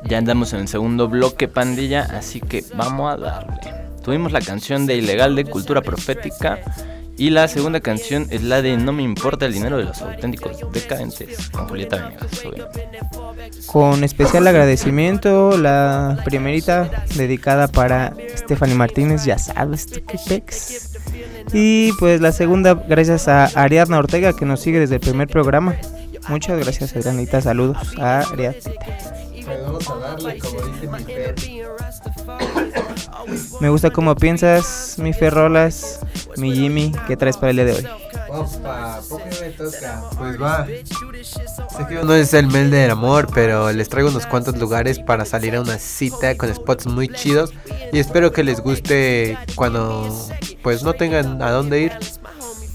Ya 0.04 0.20
andamos 0.20 0.54
en 0.54 0.60
el 0.60 0.68
segundo 0.68 1.08
bloque, 1.08 1.48
pandilla, 1.48 2.04
así 2.04 2.40
que 2.40 2.64
vamos 2.76 3.12
a 3.12 3.18
darle. 3.18 3.74
Tuvimos 4.04 4.32
la 4.32 4.42
canción 4.42 4.86
de 4.86 4.98
Ilegal 4.98 5.36
de 5.36 5.46
Cultura 5.46 5.82
Profética 5.82 6.60
y 7.18 7.32
la 7.32 7.48
segunda 7.48 7.80
canción 7.80 8.28
es 8.30 8.44
la 8.44 8.62
de 8.62 8.78
No 8.78 8.94
me 8.94 9.04
importa 9.04 9.46
el 9.46 9.54
dinero 9.54 9.78
de 9.78 9.86
los 9.86 10.02
auténticos 10.02 10.60
decadentes 10.72 11.50
con 11.50 11.68
Julieta 11.68 11.98
Venegas. 11.98 12.46
obviamente. 12.46 12.98
Con 13.66 14.04
especial 14.04 14.48
agradecimiento, 14.48 15.58
la 15.58 16.22
primerita 16.24 17.06
dedicada 17.16 17.68
para 17.68 18.14
Stephanie 18.36 18.76
Martínez, 18.76 19.26
ya 19.26 19.38
sabes, 19.38 19.88
tú 19.88 20.00
qué 20.06 20.18
pex. 20.28 20.98
Y 21.54 21.92
pues 21.94 22.22
la 22.22 22.32
segunda, 22.32 22.74
gracias 22.76 23.28
a 23.28 23.46
Ariadna 23.46 23.98
Ortega 23.98 24.34
que 24.34 24.46
nos 24.46 24.60
sigue 24.62 24.80
desde 24.80 24.96
el 24.96 25.02
primer 25.02 25.28
programa. 25.28 25.76
Muchas 26.28 26.60
gracias, 26.60 26.96
Ariadnita. 26.96 27.42
Saludos 27.42 27.78
a 27.98 28.20
Ariadna. 28.20 28.72
Vamos 29.66 29.90
a 29.90 29.96
darle, 29.96 30.40
como 30.40 30.62
dice 30.62 30.88
mi 30.88 31.04
Fer. 31.04 31.36
Me 33.62 33.70
gusta 33.70 33.90
cómo 33.92 34.16
piensas, 34.16 34.96
mi 34.98 35.14
Ferrolas, 35.14 36.02
mi 36.38 36.54
Jimmy. 36.54 36.92
¿Qué 37.08 37.18
traes 37.18 37.38
para 37.38 37.50
el 37.52 37.56
día 37.58 37.66
de 37.66 37.74
hoy? 37.74 37.88
Opa, 38.30 39.00
¿por 39.10 39.22
qué 39.24 39.36
me 39.42 39.50
toca? 39.52 40.04
Pues 40.18 40.42
va. 40.42 40.66
Sé 40.66 41.88
que 41.88 41.96
no 42.04 42.14
es 42.14 42.34
el 42.34 42.48
mel 42.48 42.70
del 42.72 42.92
amor, 42.92 43.28
pero 43.34 43.72
les 43.72 43.90
traigo 43.90 44.10
unos 44.10 44.26
cuantos 44.26 44.58
lugares 44.58 45.00
para 45.00 45.26
salir 45.26 45.56
a 45.56 45.62
una 45.62 45.78
cita 45.80 46.36
con 46.36 46.54
spots 46.54 46.88
muy 46.88 47.08
chidos. 47.10 47.54
Y 47.92 48.00
espero 48.00 48.32
que 48.32 48.44
les 48.44 48.60
guste 48.60 49.38
cuando 49.56 50.08
pues 50.62 50.84
no 50.84 50.94
tengan 50.94 51.42
a 51.42 51.52
dónde 51.52 51.82
ir. 51.82 51.92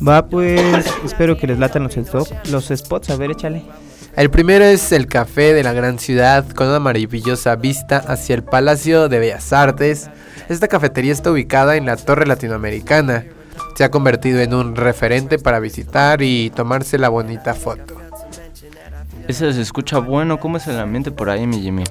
Va, 0.06 0.26
pues 0.26 0.84
espero 1.04 1.36
que 1.36 1.46
les 1.46 1.58
latan 1.58 1.84
los, 1.84 1.96
stop- 1.96 2.32
los 2.50 2.68
spots. 2.74 3.10
A 3.10 3.16
ver, 3.16 3.30
échale. 3.30 3.62
El 4.16 4.30
primero 4.30 4.64
es 4.64 4.92
el 4.92 5.06
café 5.06 5.54
de 5.54 5.62
la 5.62 5.72
gran 5.72 5.98
ciudad 5.98 6.46
con 6.50 6.68
una 6.68 6.80
maravillosa 6.80 7.56
vista 7.56 7.96
hacia 7.96 8.34
el 8.34 8.42
Palacio 8.42 9.08
de 9.08 9.18
Bellas 9.18 9.52
Artes. 9.54 10.10
Esta 10.50 10.68
cafetería 10.68 11.12
está 11.12 11.30
ubicada 11.30 11.76
en 11.76 11.86
la 11.86 11.96
Torre 11.96 12.26
Latinoamericana. 12.26 13.24
Se 13.82 13.86
ha 13.86 13.90
convertido 13.90 14.38
en 14.38 14.54
un 14.54 14.76
referente 14.76 15.40
para 15.40 15.58
visitar 15.58 16.22
y 16.22 16.50
tomarse 16.50 16.98
la 16.98 17.08
bonita 17.08 17.52
foto. 17.52 17.96
Ese 19.26 19.52
se 19.52 19.60
escucha 19.60 19.98
bueno. 19.98 20.38
¿Cómo 20.38 20.58
es 20.58 20.68
el 20.68 20.78
ambiente 20.78 21.10
por 21.10 21.28
ahí, 21.28 21.48
mi 21.48 21.60
Jimmy? 21.60 21.82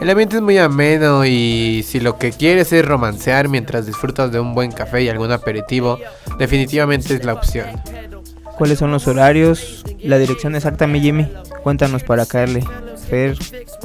El 0.00 0.10
ambiente 0.10 0.34
es 0.34 0.42
muy 0.42 0.58
ameno 0.58 1.24
y 1.24 1.84
si 1.86 2.00
lo 2.00 2.18
que 2.18 2.32
quieres 2.32 2.72
es 2.72 2.84
romancear 2.84 3.48
mientras 3.48 3.86
disfrutas 3.86 4.32
de 4.32 4.40
un 4.40 4.56
buen 4.56 4.72
café 4.72 5.04
y 5.04 5.08
algún 5.08 5.30
aperitivo, 5.30 6.00
definitivamente 6.36 7.14
es 7.14 7.24
la 7.24 7.34
opción. 7.34 7.80
¿Cuáles 8.58 8.80
son 8.80 8.90
los 8.90 9.06
horarios? 9.06 9.84
La 10.00 10.18
dirección 10.18 10.56
exacta, 10.56 10.88
mi 10.88 11.00
Jimmy. 11.00 11.30
Cuéntanos 11.62 12.02
para 12.02 12.26
caerle. 12.26 12.64
Fer, 13.08 13.36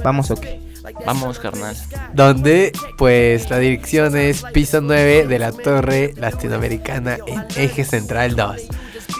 ¿vamos 0.03 0.31
o 0.31 0.35
qué? 0.35 0.70
Vamos, 1.05 1.39
carnal. 1.39 1.75
Donde, 2.13 2.71
pues, 2.97 3.49
la 3.49 3.59
dirección 3.59 4.15
es 4.17 4.43
piso 4.53 4.81
9 4.81 5.27
de 5.27 5.39
la 5.39 5.51
Torre 5.51 6.13
Latinoamericana 6.17 7.17
en 7.27 7.45
Eje 7.55 7.83
Central 7.83 8.35
2, 8.35 8.61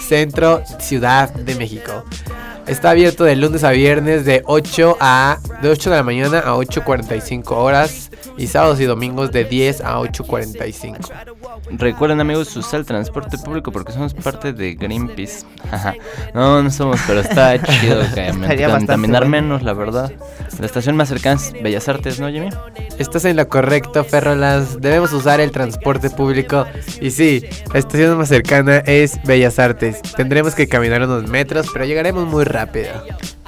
Centro, 0.07 0.63
Ciudad 0.79 1.33
de 1.33 1.55
México. 1.55 2.05
Está 2.71 2.91
abierto 2.91 3.25
de 3.25 3.35
lunes 3.35 3.65
a 3.65 3.71
viernes 3.71 4.23
de 4.23 4.43
8 4.45 4.95
a 5.01 5.39
de 5.61 5.67
8 5.67 5.89
de 5.89 5.95
la 5.97 6.03
mañana 6.03 6.39
a 6.39 6.55
8:45 6.55 7.51
horas 7.51 8.09
y 8.37 8.47
sábados 8.47 8.79
y 8.79 8.85
domingos 8.85 9.33
de 9.33 9.43
10 9.43 9.81
a 9.81 9.99
8:45. 9.99 11.11
Recuerden 11.71 12.21
amigos 12.21 12.55
usar 12.55 12.79
el 12.79 12.85
transporte 12.85 13.37
público 13.37 13.73
porque 13.73 13.91
somos 13.91 14.13
parte 14.13 14.53
de 14.53 14.75
Greenpeace. 14.75 15.45
No, 16.33 16.63
no 16.63 16.71
somos, 16.71 17.01
pero 17.05 17.19
está 17.19 17.61
chido 17.61 18.03
contaminar 18.71 19.23
bueno. 19.23 19.41
menos, 19.41 19.63
la 19.63 19.73
verdad. 19.73 20.09
La 20.57 20.65
estación 20.65 20.95
más 20.95 21.09
cercana 21.09 21.41
es 21.41 21.53
Bellas 21.61 21.89
Artes, 21.89 22.19
¿no, 22.21 22.29
Jimmy? 22.29 22.49
Estás 22.97 23.25
en 23.25 23.35
lo 23.35 23.47
correcto, 23.49 24.03
Ferrolas. 24.03 24.79
Debemos 24.79 25.11
usar 25.11 25.41
el 25.41 25.51
transporte 25.51 26.09
público. 26.09 26.65
Y 27.01 27.11
sí, 27.11 27.43
la 27.73 27.79
estación 27.79 28.17
más 28.17 28.29
cercana 28.29 28.77
es 28.77 29.21
Bellas 29.23 29.59
Artes. 29.59 30.01
Tendremos 30.15 30.55
que 30.55 30.67
caminar 30.67 31.03
unos 31.03 31.27
metros, 31.27 31.67
pero 31.73 31.85
llegaremos 31.85 32.25
muy 32.25 32.43
rápido. 32.43 32.60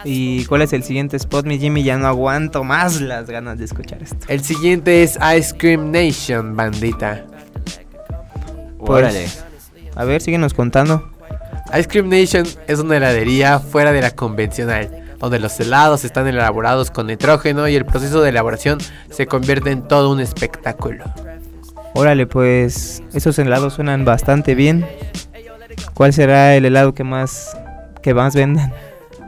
¿Y 0.03 0.45
cuál 0.45 0.61
es 0.61 0.73
el 0.73 0.83
siguiente 0.83 1.17
spot, 1.17 1.45
mi 1.45 1.59
Jimmy? 1.59 1.83
Ya 1.83 1.97
no 1.97 2.07
aguanto 2.07 2.63
más 2.63 2.99
las 3.01 3.29
ganas 3.29 3.57
de 3.57 3.65
escuchar 3.65 4.01
esto. 4.03 4.17
El 4.27 4.43
siguiente 4.43 5.03
es 5.03 5.17
Ice 5.37 5.55
Cream 5.57 5.91
Nation, 5.91 6.55
bandita. 6.55 7.25
Pues, 8.79 8.89
Órale. 8.89 9.27
A 9.95 10.03
ver, 10.03 10.21
síguenos 10.21 10.53
contando. 10.53 11.09
Ice 11.77 11.87
Cream 11.87 12.09
Nation 12.09 12.45
es 12.67 12.79
una 12.79 12.97
heladería 12.97 13.59
fuera 13.59 13.91
de 13.91 14.01
la 14.01 14.11
convencional, 14.11 15.15
donde 15.19 15.39
los 15.39 15.59
helados 15.59 16.03
están 16.03 16.27
elaborados 16.27 16.91
con 16.91 17.07
nitrógeno 17.07 17.67
y 17.67 17.75
el 17.75 17.85
proceso 17.85 18.21
de 18.21 18.29
elaboración 18.29 18.79
se 19.09 19.25
convierte 19.27 19.71
en 19.71 19.87
todo 19.87 20.11
un 20.11 20.19
espectáculo. 20.19 21.05
Órale, 21.95 22.27
pues 22.27 23.03
esos 23.13 23.37
helados 23.39 23.73
suenan 23.73 24.03
bastante 24.03 24.55
bien. 24.55 24.85
¿Cuál 25.93 26.11
será 26.11 26.55
el 26.55 26.65
helado 26.65 26.93
que 26.93 27.03
más 27.03 27.57
que 28.01 28.13
más 28.13 28.35
vendan? 28.35 28.73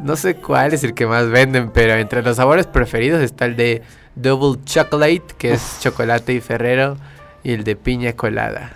No 0.06 0.16
sé 0.16 0.36
cuál 0.36 0.72
es 0.72 0.84
el 0.84 0.94
que 0.94 1.08
más 1.08 1.32
venden, 1.32 1.72
pero 1.72 1.96
entre 1.96 2.22
los 2.22 2.36
sabores 2.36 2.68
preferidos 2.68 3.24
está 3.24 3.46
el 3.46 3.56
de 3.56 3.82
Double 4.14 4.64
Chocolate, 4.64 5.24
que 5.36 5.54
es 5.54 5.80
chocolate 5.80 6.32
y 6.32 6.42
ferrero, 6.42 6.96
y 7.44 7.54
el 7.54 7.64
de 7.64 7.76
piña 7.76 8.14
colada. 8.14 8.74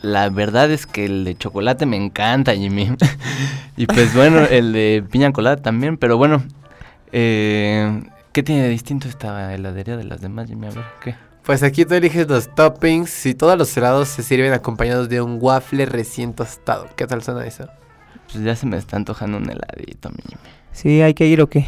La 0.00 0.30
verdad 0.30 0.70
es 0.70 0.86
que 0.86 1.04
el 1.04 1.26
de 1.26 1.36
chocolate 1.36 1.84
me 1.84 1.98
encanta, 1.98 2.54
Jimmy. 2.54 2.96
y 3.76 3.84
pues 3.84 4.14
bueno, 4.14 4.38
el 4.38 4.72
de 4.72 5.04
piña 5.10 5.34
colada 5.34 5.56
también, 5.56 5.98
pero 5.98 6.16
bueno. 6.16 6.42
Eh, 7.12 8.04
¿Qué 8.32 8.42
tiene 8.42 8.62
de 8.62 8.68
distinto 8.70 9.06
esta 9.06 9.52
heladería 9.52 9.98
de 9.98 10.04
las 10.04 10.22
demás, 10.22 10.48
Jimmy? 10.48 10.68
A 10.68 10.70
ver, 10.70 10.84
¿qué? 11.04 11.14
Pues 11.42 11.62
aquí 11.62 11.84
tú 11.84 11.92
eliges 11.92 12.26
los 12.26 12.54
toppings 12.54 13.26
y 13.26 13.34
todos 13.34 13.58
los 13.58 13.76
helados 13.76 14.08
se 14.08 14.22
sirven 14.22 14.54
acompañados 14.54 15.10
de 15.10 15.20
un 15.20 15.36
waffle 15.42 15.84
recién 15.84 16.32
tostado. 16.32 16.88
¿Qué 16.96 17.06
tal 17.06 17.22
suena 17.22 17.44
eso? 17.46 17.68
Pues 18.32 18.44
ya 18.44 18.54
se 18.56 18.66
me 18.66 18.76
está 18.76 18.96
antojando 18.96 19.38
un 19.38 19.44
heladito, 19.44 20.10
mi 20.10 20.22
Jimmy. 20.28 20.40
Sí, 20.72 21.00
hay 21.00 21.14
que 21.14 21.26
ir 21.26 21.40
o 21.40 21.48
qué. 21.48 21.66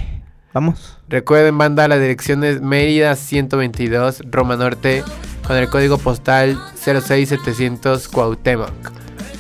Vamos. 0.52 0.98
Recuerden, 1.08 1.56
banda, 1.56 1.88
la 1.88 1.98
dirección 1.98 2.44
es 2.44 2.60
Mérida 2.60 3.14
122, 3.16 4.22
Roma 4.30 4.56
Norte, 4.56 5.04
con 5.46 5.56
el 5.56 5.68
código 5.68 5.98
postal 5.98 6.58
06700 6.74 8.08
Cuauhtémoc. 8.08 8.70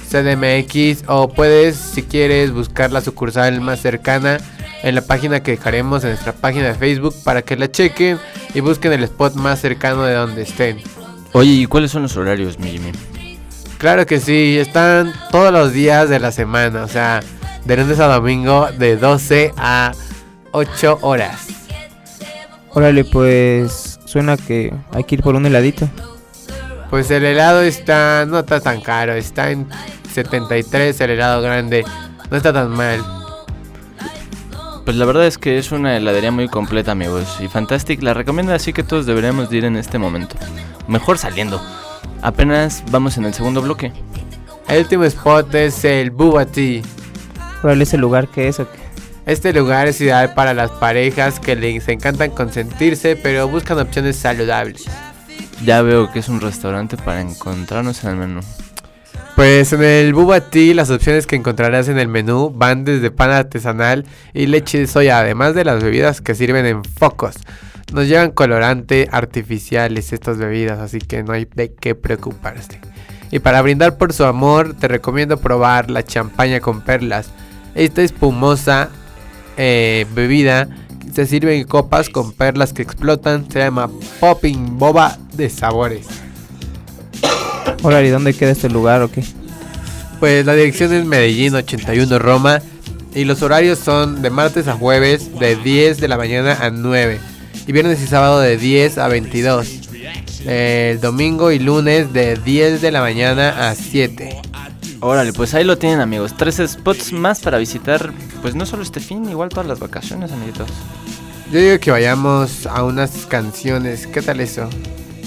CDMX 0.08 1.04
o 1.06 1.28
puedes, 1.28 1.76
si 1.76 2.02
quieres, 2.02 2.52
buscar 2.52 2.90
la 2.90 3.00
sucursal 3.00 3.60
más 3.60 3.80
cercana 3.80 4.38
en 4.82 4.94
la 4.94 5.02
página 5.02 5.42
que 5.42 5.52
dejaremos 5.52 6.02
en 6.02 6.10
nuestra 6.10 6.32
página 6.32 6.68
de 6.68 6.74
Facebook 6.74 7.14
para 7.22 7.42
que 7.42 7.56
la 7.56 7.70
chequen 7.70 8.18
y 8.54 8.60
busquen 8.60 8.92
el 8.92 9.04
spot 9.04 9.34
más 9.34 9.60
cercano 9.60 10.02
de 10.04 10.14
donde 10.14 10.42
estén. 10.42 10.78
Oye, 11.32 11.50
¿y 11.50 11.66
cuáles 11.66 11.92
son 11.92 12.02
los 12.02 12.16
horarios, 12.16 12.58
mi 12.58 12.70
Jimmy? 12.70 12.90
Claro 13.80 14.04
que 14.04 14.20
sí, 14.20 14.58
están 14.58 15.14
todos 15.30 15.50
los 15.50 15.72
días 15.72 16.10
de 16.10 16.20
la 16.20 16.32
semana, 16.32 16.84
o 16.84 16.88
sea, 16.88 17.20
de 17.64 17.76
lunes 17.78 17.98
a 17.98 18.08
domingo 18.08 18.68
de 18.76 18.98
12 18.98 19.54
a 19.56 19.92
8 20.52 20.98
horas. 21.00 21.46
Órale, 22.74 23.06
pues 23.06 23.98
suena 24.04 24.36
que 24.36 24.74
hay 24.92 25.04
que 25.04 25.14
ir 25.14 25.22
por 25.22 25.34
un 25.34 25.46
heladito. 25.46 25.88
Pues 26.90 27.10
el 27.10 27.24
helado 27.24 27.62
está, 27.62 28.26
no 28.26 28.40
está 28.40 28.60
tan 28.60 28.82
caro, 28.82 29.14
está 29.14 29.50
en 29.50 29.66
73 30.12 31.00
el 31.00 31.10
helado 31.12 31.40
grande, 31.40 31.82
no 32.30 32.36
está 32.36 32.52
tan 32.52 32.68
mal. 32.72 33.02
Pues 34.84 34.94
la 34.94 35.06
verdad 35.06 35.26
es 35.26 35.38
que 35.38 35.56
es 35.56 35.72
una 35.72 35.96
heladería 35.96 36.32
muy 36.32 36.48
completa, 36.48 36.92
amigos. 36.92 37.38
Y 37.40 37.48
Fantastic 37.48 38.02
la 38.02 38.12
recomiendo, 38.12 38.52
así 38.52 38.74
que 38.74 38.82
todos 38.82 39.06
deberíamos 39.06 39.48
de 39.48 39.56
ir 39.56 39.64
en 39.64 39.76
este 39.76 39.98
momento. 39.98 40.36
Mejor 40.86 41.16
saliendo. 41.16 41.62
Apenas 42.22 42.82
vamos 42.90 43.16
en 43.16 43.24
el 43.24 43.34
segundo 43.34 43.62
bloque. 43.62 43.92
El 44.68 44.82
último 44.82 45.04
spot 45.04 45.54
es 45.54 45.84
el 45.84 46.10
Bubba 46.10 46.46
Tea. 46.46 46.82
Órale, 47.62 47.82
ese 47.82 47.98
lugar 47.98 48.28
que 48.28 48.48
es 48.48 48.60
o 48.60 48.70
qué. 48.70 48.78
Este 49.26 49.52
lugar 49.52 49.86
es 49.86 50.00
ideal 50.00 50.34
para 50.34 50.54
las 50.54 50.70
parejas 50.70 51.38
que 51.38 51.54
les 51.54 51.86
encantan 51.88 52.30
consentirse, 52.30 53.16
pero 53.16 53.48
buscan 53.48 53.78
opciones 53.78 54.16
saludables. 54.16 54.84
Ya 55.64 55.82
veo 55.82 56.10
que 56.10 56.20
es 56.20 56.28
un 56.28 56.40
restaurante 56.40 56.96
para 56.96 57.20
encontrarnos 57.20 58.02
en 58.02 58.10
el 58.10 58.16
menú. 58.16 58.40
Pues 59.36 59.72
en 59.72 59.82
el 59.82 60.12
Bubba 60.14 60.40
Tea 60.40 60.74
las 60.74 60.90
opciones 60.90 61.26
que 61.26 61.36
encontrarás 61.36 61.88
en 61.88 61.98
el 61.98 62.08
menú 62.08 62.50
van 62.54 62.84
desde 62.84 63.10
pan 63.10 63.30
artesanal 63.30 64.04
y 64.34 64.46
leche 64.46 64.78
de 64.78 64.86
soya, 64.86 65.20
además 65.20 65.54
de 65.54 65.64
las 65.64 65.82
bebidas 65.82 66.20
que 66.20 66.34
sirven 66.34 66.66
en 66.66 66.84
focos. 66.84 67.36
Nos 67.92 68.06
llevan 68.06 68.30
colorante 68.30 69.08
artificiales 69.10 70.12
estas 70.12 70.38
bebidas, 70.38 70.78
así 70.78 70.98
que 70.98 71.24
no 71.24 71.32
hay 71.32 71.48
de 71.52 71.72
qué 71.72 71.96
preocuparse. 71.96 72.80
Y 73.32 73.40
para 73.40 73.62
brindar 73.62 73.98
por 73.98 74.12
su 74.12 74.24
amor, 74.24 74.74
te 74.74 74.86
recomiendo 74.86 75.38
probar 75.38 75.90
la 75.90 76.04
champaña 76.04 76.60
con 76.60 76.82
perlas. 76.82 77.30
Esta 77.74 78.02
espumosa 78.02 78.90
eh, 79.56 80.06
bebida 80.14 80.68
se 81.12 81.26
sirve 81.26 81.56
en 81.56 81.64
copas 81.64 82.10
con 82.10 82.32
perlas 82.32 82.72
que 82.72 82.82
explotan. 82.82 83.50
Se 83.50 83.58
llama 83.58 83.90
Popping 84.20 84.78
Boba 84.78 85.18
de 85.34 85.50
sabores. 85.50 86.06
Órale, 87.82 88.08
¿y 88.08 88.10
¿dónde 88.10 88.34
queda 88.34 88.50
este 88.50 88.68
lugar 88.68 89.02
o 89.02 89.10
qué? 89.10 89.24
Pues 90.20 90.46
la 90.46 90.54
dirección 90.54 90.92
es 90.92 91.04
Medellín 91.04 91.54
81 91.54 92.18
Roma 92.18 92.60
y 93.14 93.24
los 93.24 93.42
horarios 93.42 93.78
son 93.78 94.22
de 94.22 94.30
martes 94.30 94.68
a 94.68 94.74
jueves 94.74 95.38
de 95.40 95.56
10 95.56 95.98
de 95.98 96.08
la 96.08 96.16
mañana 96.16 96.58
a 96.60 96.70
9 96.70 97.29
y 97.70 97.72
viernes 97.72 98.02
y 98.02 98.08
sábado 98.08 98.40
de 98.40 98.56
10 98.56 98.98
a 98.98 99.06
22. 99.06 99.68
El 100.44 101.00
domingo 101.00 101.52
y 101.52 101.60
lunes 101.60 102.12
de 102.12 102.34
10 102.34 102.82
de 102.82 102.90
la 102.90 103.00
mañana 103.00 103.70
a 103.70 103.76
7. 103.76 104.40
Órale, 104.98 105.32
pues 105.32 105.54
ahí 105.54 105.62
lo 105.62 105.78
tienen, 105.78 106.00
amigos. 106.00 106.36
Tres 106.36 106.60
spots 106.66 107.12
más 107.12 107.38
para 107.38 107.58
visitar, 107.58 108.12
pues 108.42 108.56
no 108.56 108.66
solo 108.66 108.82
este 108.82 108.98
fin, 108.98 109.30
igual 109.30 109.50
todas 109.50 109.68
las 109.68 109.78
vacaciones, 109.78 110.32
amiguitos. 110.32 110.68
Yo 111.52 111.60
digo 111.60 111.78
que 111.78 111.92
vayamos 111.92 112.66
a 112.66 112.82
unas 112.82 113.26
canciones. 113.26 114.08
¿Qué 114.08 114.20
tal 114.20 114.40
eso? 114.40 114.68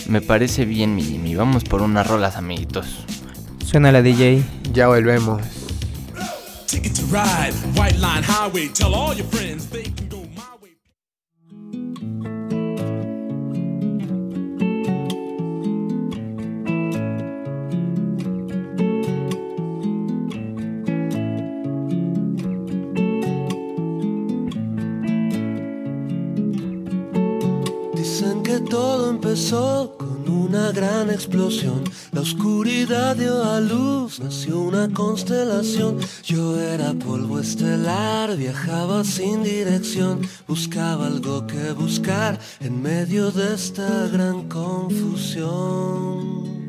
Me 0.10 0.20
parece 0.20 0.66
bien, 0.66 0.96
mi 0.96 1.04
Jimmy. 1.04 1.36
Vamos 1.36 1.64
por 1.64 1.82
unas 1.82 2.06
rolas, 2.06 2.36
amiguitos. 2.36 3.06
Suena 3.66 3.94
la 3.94 4.02
DJ. 4.02 4.44
Ya 4.74 4.88
volvemos. 4.88 5.42
Empezó 29.34 29.98
con 29.98 30.30
una 30.30 30.72
gran 30.72 31.10
explosión. 31.10 31.84
La 32.12 32.22
oscuridad 32.22 33.16
dio 33.16 33.44
a 33.44 33.60
luz, 33.60 34.20
nació 34.20 34.60
una 34.60 34.88
constelación. 34.90 35.98
Yo 36.24 36.60
era 36.60 36.94
polvo 36.94 37.40
estelar, 37.40 38.38
viajaba 38.38 39.04
sin 39.04 39.42
dirección. 39.42 40.22
Buscaba 40.48 41.08
algo 41.08 41.48
que 41.48 41.72
buscar 41.72 42.40
en 42.60 42.80
medio 42.80 43.32
de 43.32 43.56
esta 43.56 44.08
gran 44.08 44.48
confusión. 44.50 46.63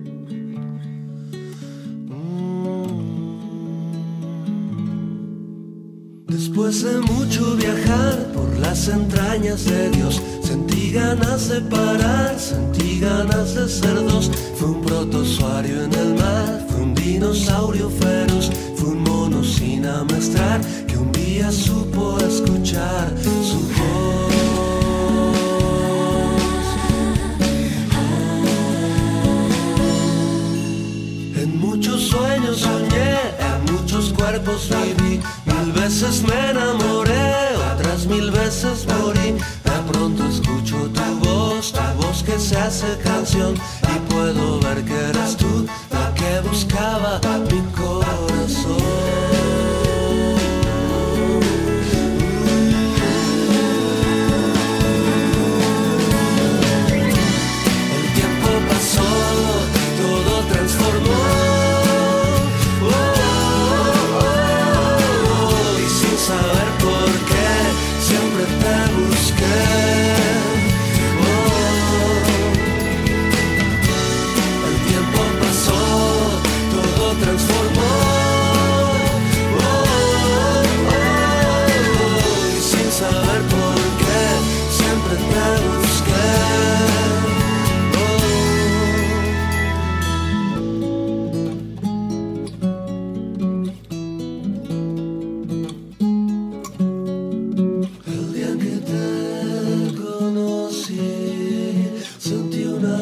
Después 6.36 6.82
de 6.82 6.98
mucho 6.98 7.54
viajar 7.54 8.32
por 8.34 8.58
las 8.58 8.88
entrañas 8.88 9.66
de 9.66 9.90
Dios, 9.90 10.20
sentí 10.42 10.90
ganas 10.90 11.48
de 11.48 11.60
parar, 11.60 12.36
sentí 12.40 12.98
ganas 12.98 13.54
de 13.54 13.68
ser 13.68 13.94
dos. 13.94 14.32
Fue 14.56 14.70
un 14.70 14.82
protozoario 14.82 15.84
en 15.84 15.94
el 15.94 16.14
mar, 16.14 16.66
fue 16.68 16.82
un 16.82 16.92
dinosaurio 16.92 17.88
feroz, 17.88 18.50
fue 18.74 18.88
un 18.88 19.04
mono 19.04 19.44
sin 19.44 19.86
amestrar 19.86 20.60
que 20.88 20.98
un 20.98 21.12
día 21.12 21.52
supo 21.52 22.18
escuchar 22.18 23.14
su 23.22 23.60
voz. 23.76 24.34
En 31.36 31.60
muchos 31.60 32.02
sueños 32.08 32.58
soñé, 32.58 33.20
en 33.38 33.72
muchos 33.72 34.12
cuerpos 34.12 34.68
viví 34.68 35.20
mil 35.64 35.72
veces 35.72 36.22
me 36.22 36.50
enamoré, 36.50 37.56
otras 37.74 38.06
mil 38.06 38.30
veces 38.30 38.86
morí. 38.86 39.32
De 39.64 39.92
pronto 39.92 40.26
escucho 40.26 40.76
tu 40.90 41.28
voz, 41.28 41.72
tu 41.72 42.02
voz 42.02 42.22
que 42.22 42.38
se 42.38 42.56
hace 42.56 42.98
canción 43.02 43.54
y 43.54 44.12
puedo 44.12 44.60
ver 44.60 44.84
que 44.84 44.94
eras 44.94 45.36
tú 45.36 45.66
la 45.90 46.12
que 46.14 46.40
buscaba 46.48 47.18
mi 47.50 47.62
corazón. 47.72 49.23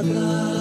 hablar. 0.03 0.52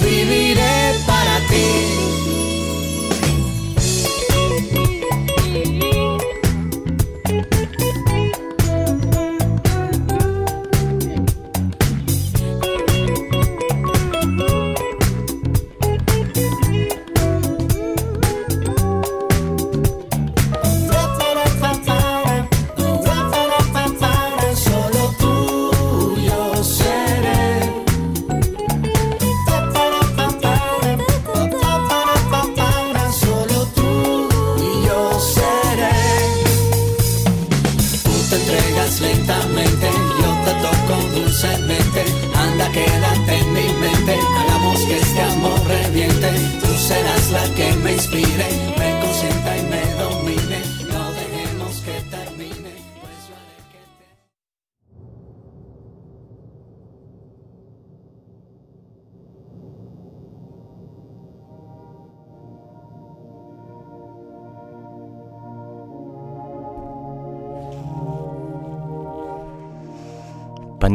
viviré 0.00 0.94
para 1.06 1.38
ti. 1.48 2.21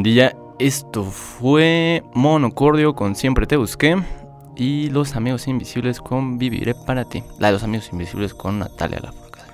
Pandilla, 0.08 0.38
esto 0.58 1.04
fue 1.04 2.02
Monocordio 2.14 2.96
con 2.96 3.14
Siempre 3.14 3.46
Te 3.46 3.58
Busqué 3.58 4.02
y 4.56 4.90
Los 4.90 5.18
Amigos 5.18 5.50
Invisibles 5.50 6.00
con 6.00 6.38
Viviré 6.38 6.76
para 6.76 7.04
ti. 7.04 7.26
La 7.40 7.48
de 7.48 7.54
Los 7.56 7.64
Amigos 7.64 7.90
Invisibles 7.92 8.34
con 8.34 8.58
Natalia 8.58 9.02
Lafourcade. 9.02 9.52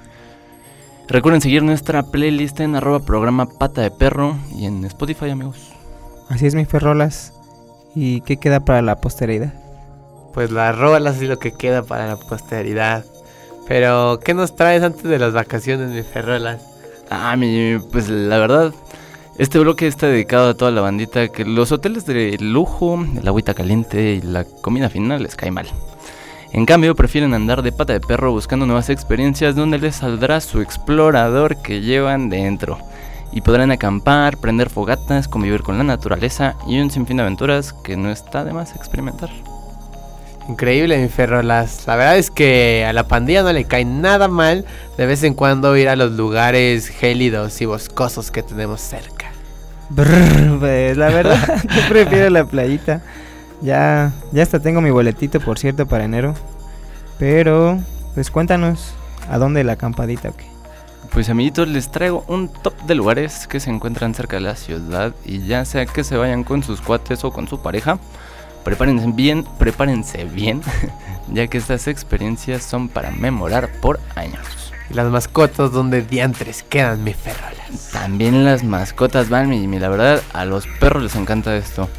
Recuerden 1.08 1.42
seguir 1.42 1.64
nuestra 1.64 2.04
playlist 2.04 2.60
en 2.60 2.76
arroba 2.76 3.00
programa 3.00 3.48
Pata 3.50 3.82
de 3.82 3.90
Perro 3.90 4.38
y 4.56 4.68
en 4.68 4.86
Spotify, 4.86 5.32
amigos. 5.32 5.72
Así 6.30 6.46
es, 6.46 6.54
mi 6.54 6.66
Ferrolas. 6.66 7.34
¿Y 7.96 8.22
qué 8.22 8.38
queda 8.38 8.60
para 8.60 8.84
la 8.84 8.98
posteridad? 8.98 9.56
Pues 10.36 10.52
las 10.52 10.78
rolas 10.78 11.20
es 11.20 11.28
lo 11.30 11.40
que 11.40 11.52
queda 11.52 11.82
para 11.82 12.06
la 12.06 12.18
posteridad. 12.18 13.04
Pero, 13.68 14.20
¿qué 14.24 14.36
nos 14.36 14.56
traes 14.56 14.84
antes 14.84 15.02
de 15.02 15.18
las 15.18 15.34
vacaciones, 15.34 15.90
mi 15.90 16.04
Ferrolas? 16.04 16.62
Ah, 17.10 17.36
mi, 17.38 17.80
pues 17.92 18.08
la 18.08 18.38
verdad, 18.38 18.72
este 19.38 19.58
bloque 19.60 19.88
está 19.88 20.08
dedicado 20.08 20.50
a 20.50 20.54
toda 20.54 20.70
la 20.70 20.82
bandita 20.82 21.28
que 21.28 21.44
los 21.44 21.72
hoteles 21.72 22.06
de 22.06 22.38
lujo, 22.40 23.04
el 23.20 23.28
agüita 23.28 23.54
caliente 23.54 24.14
y 24.14 24.22
la 24.22 24.44
comida 24.44 24.90
final 24.90 25.24
les 25.24 25.36
cae 25.36 25.50
mal. 25.50 25.68
En 26.52 26.68
cambio, 26.68 26.94
prefieren 26.94 27.34
andar 27.34 27.64
de 27.64 27.72
pata 27.72 27.94
de 27.94 28.00
perro 28.00 28.32
buscando 28.32 28.68
nuevas 28.68 28.92
experiencias 28.92 29.56
donde 29.56 29.80
les 29.80 29.96
saldrá 29.96 30.40
su 30.40 30.62
explorador 30.62 31.60
que 31.64 31.82
llevan 31.82 32.30
dentro. 32.30 32.78
Y 33.32 33.42
podrán 33.42 33.72
acampar, 33.72 34.38
prender 34.38 34.70
fogatas, 34.70 35.28
convivir 35.28 35.64
con 35.64 35.80
la 35.80 35.84
naturaleza 35.84 36.56
y 36.68 36.80
un 36.80 36.92
sinfín 36.92 37.18
de 37.18 37.24
aventuras 37.24 37.74
que 37.74 37.98
no 37.98 38.12
está 38.12 38.44
de 38.44 38.54
más 38.54 38.76
experimentar. 38.76 39.32
Increíble, 40.48 40.98
mi 40.98 41.08
Ferrolas. 41.08 41.88
La 41.88 41.96
verdad 41.96 42.18
es 42.18 42.30
que 42.30 42.86
a 42.86 42.94
la 42.94 43.08
pandilla 43.08 43.44
no 43.44 43.54
le 43.54 43.66
cae 43.66 43.86
nada 43.86 44.28
mal 44.28 44.66
de 44.98 45.06
vez 45.06 45.24
en 45.24 45.34
cuando 45.34 45.76
ir 45.78 45.88
a 45.88 45.96
los 45.96 46.12
lugares 46.12 46.88
gélidos 46.90 47.62
y 47.62 47.66
boscosos 47.66 48.30
que 48.30 48.44
tenemos 48.44 48.82
cerca. 48.82 49.23
Brr, 49.90 50.60
pues 50.60 50.98
la 50.98 51.10
verdad, 51.10 51.62
yo 51.76 51.82
prefiero 51.90 52.30
la 52.30 52.46
playita. 52.46 53.02
Ya, 53.62 54.12
ya 54.32 54.44
hasta 54.44 54.60
tengo 54.60 54.82
mi 54.82 54.92
boletito, 54.92 55.40
por 55.40 55.58
cierto, 55.58 55.86
para 55.86 56.04
enero. 56.04 56.34
Pero, 57.18 57.80
pues 58.14 58.30
cuéntanos, 58.32 58.94
¿a 59.30 59.38
dónde 59.38 59.64
la 59.64 59.74
acampadita 59.74 60.30
o? 60.30 60.34
Pues 61.12 61.30
amiguitos, 61.30 61.68
les 61.68 61.92
traigo 61.92 62.26
un 62.28 62.50
top 62.50 62.74
de 62.84 62.96
lugares 62.96 63.46
que 63.48 63.60
se 63.60 63.70
encuentran 63.70 64.16
cerca 64.16 64.38
de 64.38 64.42
la 64.42 64.56
ciudad 64.56 65.14
y 65.24 65.46
ya 65.46 65.64
sea 65.64 65.86
que 65.86 66.04
se 66.04 66.18
vayan 66.18 66.44
con 66.44 66.64
sus 66.64 66.82
cuates 66.82 67.24
o 67.24 67.32
con 67.32 67.48
su 67.48 67.62
pareja, 67.62 68.00
prepárense 68.64 69.12
bien, 69.12 69.46
prepárense 69.60 70.24
bien, 70.26 70.62
ya 71.32 71.46
que 71.48 71.60
estas 71.60 71.88
experiencias 71.88 72.64
son 72.64 72.90
para 72.90 73.12
memorar 73.12 73.70
por 73.80 74.00
años. 74.16 74.63
Las 74.94 75.10
mascotas 75.10 75.72
donde 75.72 76.02
diantres 76.04 76.64
quedan, 76.64 77.04
mi 77.04 77.14
Ferrolas. 77.14 77.90
También 77.92 78.46
las 78.46 78.64
mascotas 78.64 79.30
van 79.30 79.52
y 79.54 79.66
la 79.80 79.90
verdad 79.90 80.22
a 80.34 80.46
los 80.46 80.68
perros 80.68 81.02
les 81.04 81.16
encanta 81.16 81.56
esto. 81.56 81.90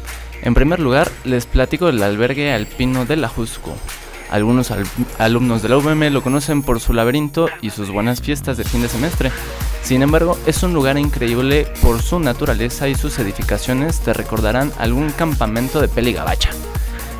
En 0.41 0.53
primer 0.53 0.79
lugar, 0.79 1.11
les 1.25 1.45
platico 1.45 1.87
del 1.87 2.01
albergue 2.03 2.53
alpino 2.53 3.05
de 3.05 3.17
la 3.17 3.27
Jusco. 3.27 3.75
Algunos 4.31 4.71
al- 4.71 4.85
alumnos 5.19 5.61
de 5.61 5.69
la 5.69 5.77
UVM 5.77 6.09
lo 6.09 6.23
conocen 6.23 6.63
por 6.63 6.79
su 6.79 6.93
laberinto 6.93 7.47
y 7.61 7.69
sus 7.69 7.91
buenas 7.91 8.21
fiestas 8.21 8.57
de 8.57 8.63
fin 8.63 8.81
de 8.81 8.87
semestre. 8.87 9.31
Sin 9.83 10.01
embargo, 10.01 10.37
es 10.45 10.63
un 10.63 10.73
lugar 10.73 10.97
increíble 10.97 11.67
por 11.81 12.01
su 12.01 12.19
naturaleza 12.19 12.87
y 12.87 12.95
sus 12.95 13.19
edificaciones 13.19 13.99
te 13.99 14.13
recordarán 14.13 14.71
algún 14.79 15.09
campamento 15.11 15.79
de 15.81 15.89
peli 15.89 16.13
gabacha. 16.13 16.49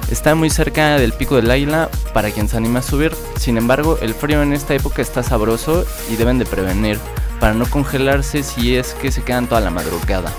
Está 0.09 0.35
muy 0.35 0.49
cerca 0.49 0.97
del 0.97 1.13
pico 1.13 1.35
del 1.35 1.49
águila 1.49 1.89
para 2.13 2.31
quien 2.31 2.47
se 2.47 2.57
anima 2.57 2.79
a 2.79 2.83
subir, 2.83 3.15
sin 3.37 3.57
embargo 3.57 3.97
el 4.01 4.13
frío 4.13 4.41
en 4.41 4.53
esta 4.53 4.73
época 4.73 5.01
está 5.01 5.23
sabroso 5.23 5.85
y 6.09 6.15
deben 6.15 6.37
de 6.37 6.45
prevenir 6.45 6.99
para 7.39 7.53
no 7.53 7.65
congelarse 7.65 8.43
si 8.43 8.75
es 8.75 8.93
que 8.93 9.11
se 9.11 9.23
quedan 9.23 9.47
toda 9.47 9.61
la 9.61 9.71
madrugada. 9.71 10.31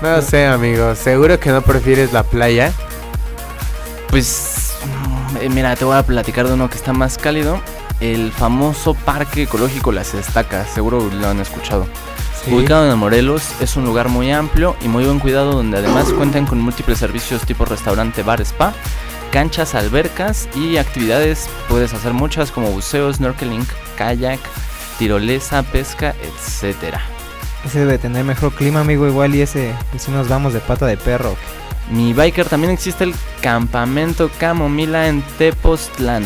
No 0.00 0.22
sé, 0.22 0.46
amigo. 0.46 0.94
¿Seguro 0.94 1.38
que 1.38 1.50
no 1.50 1.60
prefieres 1.60 2.12
la 2.12 2.22
playa? 2.22 2.72
Pues 4.08 4.72
eh, 5.40 5.48
mira, 5.48 5.76
te 5.76 5.84
voy 5.84 5.96
a 5.96 6.02
platicar 6.02 6.46
de 6.46 6.54
uno 6.54 6.68
que 6.68 6.76
está 6.76 6.92
más 6.92 7.18
cálido, 7.18 7.60
el 8.00 8.32
famoso 8.32 8.94
Parque 8.94 9.42
Ecológico 9.42 9.92
Las 9.92 10.14
Estacas, 10.14 10.68
seguro 10.70 11.08
lo 11.12 11.28
han 11.28 11.38
escuchado. 11.40 11.86
Sí. 12.44 12.54
Ubicado 12.54 12.90
en 12.90 12.98
Morelos, 12.98 13.50
es 13.60 13.76
un 13.76 13.84
lugar 13.84 14.08
muy 14.08 14.30
amplio 14.30 14.74
y 14.82 14.88
muy 14.88 15.04
buen 15.04 15.18
cuidado 15.18 15.52
donde 15.52 15.78
además 15.78 16.10
cuentan 16.12 16.46
con 16.46 16.60
múltiples 16.60 16.98
servicios 16.98 17.42
tipo 17.42 17.66
restaurante, 17.66 18.22
bar, 18.22 18.40
spa, 18.40 18.72
canchas, 19.30 19.74
albercas 19.74 20.48
y 20.54 20.78
actividades. 20.78 21.50
Puedes 21.68 21.92
hacer 21.92 22.14
muchas 22.14 22.50
como 22.50 22.70
buceo, 22.70 23.12
snorkeling, 23.12 23.66
kayak, 23.96 24.40
tirolesa, 24.98 25.62
pesca, 25.62 26.14
etcétera. 26.22 27.00
Ese 27.64 27.80
debe 27.80 27.98
tener 27.98 28.24
mejor 28.24 28.52
clima, 28.52 28.80
amigo, 28.80 29.06
igual 29.06 29.34
y 29.34 29.42
ese, 29.42 29.74
si 29.98 30.10
nos 30.10 30.28
vamos 30.28 30.54
de 30.54 30.60
pata 30.60 30.86
de 30.86 30.96
perro. 30.96 31.36
Mi 31.90 32.12
biker 32.14 32.46
también 32.46 32.72
existe 32.72 33.04
el 33.04 33.14
campamento 33.42 34.30
Camomila 34.38 35.08
en 35.08 35.22
Tepoztlán. 35.38 36.24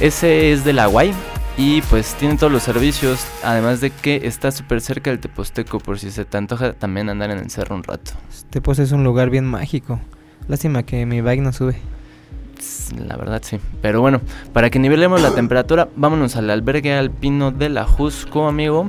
Ese 0.00 0.52
es 0.52 0.64
de 0.64 0.72
la 0.72 0.86
Guay 0.86 1.14
y 1.58 1.82
pues 1.82 2.14
tiene 2.14 2.36
todos 2.36 2.52
los 2.52 2.62
servicios, 2.62 3.26
además 3.42 3.80
de 3.80 3.90
que 3.90 4.20
está 4.22 4.52
súper 4.52 4.80
cerca 4.80 5.10
del 5.10 5.18
Teposteco 5.18 5.80
por 5.80 5.98
si 5.98 6.12
se 6.12 6.24
te 6.24 6.38
antoja 6.38 6.72
también 6.72 7.10
andar 7.10 7.32
en 7.32 7.38
el 7.38 7.50
cerro 7.50 7.74
un 7.74 7.82
rato. 7.82 8.12
Este 8.30 8.60
pues 8.60 8.78
es 8.78 8.92
un 8.92 9.02
lugar 9.02 9.28
bien 9.28 9.44
mágico. 9.44 10.00
Lástima 10.46 10.84
que 10.84 11.04
mi 11.04 11.20
bike 11.20 11.42
no 11.42 11.52
sube. 11.52 11.76
La 12.96 13.16
verdad 13.16 13.42
sí. 13.44 13.58
Pero 13.82 14.00
bueno, 14.00 14.20
para 14.52 14.70
que 14.70 14.78
nivelemos 14.78 15.20
la 15.20 15.32
temperatura, 15.32 15.88
vámonos 15.96 16.36
al 16.36 16.48
albergue 16.48 16.94
alpino 16.94 17.50
de 17.50 17.70
la 17.70 17.84
Jusco, 17.84 18.46
amigo. 18.46 18.88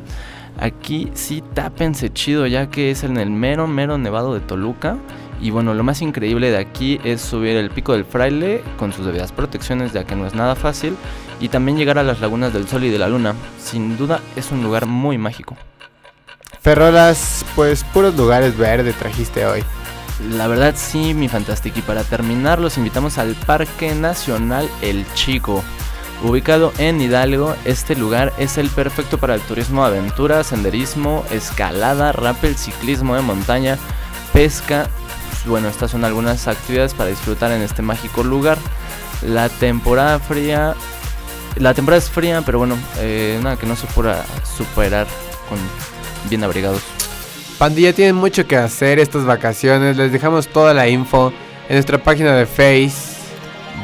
Aquí 0.59 1.09
sí 1.15 1.43
tápense 1.55 2.13
chido 2.13 2.45
ya 2.45 2.70
que 2.70 2.91
es 2.91 3.03
en 3.03 3.17
el 3.17 3.32
mero, 3.32 3.65
mero 3.65 3.97
nevado 3.97 4.36
de 4.36 4.41
Toluca. 4.41 4.95
Y 5.41 5.49
bueno, 5.49 5.74
lo 5.74 5.84
más 5.84 6.03
increíble 6.03 6.51
de 6.51 6.57
aquí 6.57 6.99
es 7.03 7.22
subir 7.22 7.57
el 7.57 7.72
pico 7.72 7.93
del 7.93 8.05
fraile 8.05 8.61
con 8.78 8.93
sus 8.93 9.07
debidas 9.07 9.32
protecciones 9.32 9.91
ya 9.91 10.03
que 10.03 10.15
no 10.15 10.28
es 10.28 10.36
nada 10.36 10.55
fácil. 10.55 10.95
Y 11.40 11.50
también 11.50 11.78
llegar 11.78 11.98
a 11.98 12.04
las 12.04 12.20
lagunas 12.20 12.54
del 12.54 12.68
sol 12.68 12.84
y 12.84 12.90
de 12.90 13.00
la 13.00 13.08
luna. 13.08 13.34
Sin 13.64 13.98
duda 13.98 14.20
es 14.36 14.52
un 14.52 14.62
lugar 14.64 14.86
muy 14.86 15.18
mágico. 15.18 15.56
Ferrolas, 16.62 17.46
pues 17.56 17.84
puros 17.86 18.16
lugares 18.16 18.58
verdes 18.58 18.96
trajiste 18.96 19.46
hoy. 19.46 19.64
La 20.32 20.48
verdad 20.48 20.74
sí, 20.76 21.14
mi 21.14 21.30
fantastic. 21.30 21.78
Y 21.78 21.82
para 21.82 22.04
terminar, 22.04 22.60
los 22.60 22.78
invitamos 22.78 23.18
al 23.18 23.36
Parque 23.36 23.96
Nacional 23.96 24.70
El 24.82 25.06
Chico. 25.14 25.64
Ubicado 26.22 26.74
en 26.78 27.00
Hidalgo, 27.00 27.56
este 27.64 27.96
lugar 27.96 28.34
es 28.38 28.58
el 28.58 28.70
perfecto 28.70 29.18
para 29.18 29.36
el 29.36 29.42
turismo 29.42 29.86
aventura, 29.86 30.44
senderismo, 30.44 31.24
escalada, 31.32 32.12
rappel, 32.12 32.58
ciclismo 32.58 33.16
de 33.16 33.22
montaña, 33.22 33.78
pesca. 34.34 34.90
Pues, 35.30 35.46
Bueno, 35.46 35.70
estas 35.70 35.92
son 35.92 36.04
algunas 36.04 36.50
actividades 36.50 36.94
para 36.94 37.10
disfrutar 37.10 37.52
en 37.54 37.62
este 37.62 37.82
mágico 37.82 38.24
lugar. 38.24 38.58
La 39.22 39.48
temporada 39.48 40.20
fría, 40.20 40.76
la 41.60 41.74
temporada 41.74 42.01
es 42.01 42.10
fría, 42.10 42.41
pero 42.45 42.57
bueno, 42.57 42.78
eh, 42.99 43.39
nada 43.43 43.55
que 43.57 43.66
no 43.66 43.76
se 43.76 43.86
pueda 43.88 44.26
superar 44.57 45.05
con 45.47 45.57
bien 46.30 46.43
abrigados. 46.43 46.82
Pandilla 47.57 47.93
tienen 47.93 48.16
mucho 48.16 48.47
que 48.47 48.55
hacer 48.57 48.99
estas 48.99 49.26
vacaciones. 49.26 49.97
Les 49.97 50.12
dejamos 50.12 50.47
toda 50.47 50.74
la 50.74 50.88
info 50.88 51.34
en 51.68 51.76
nuestra 51.76 51.97
página 51.97 52.34
de 52.36 52.45
Face. 52.45 53.18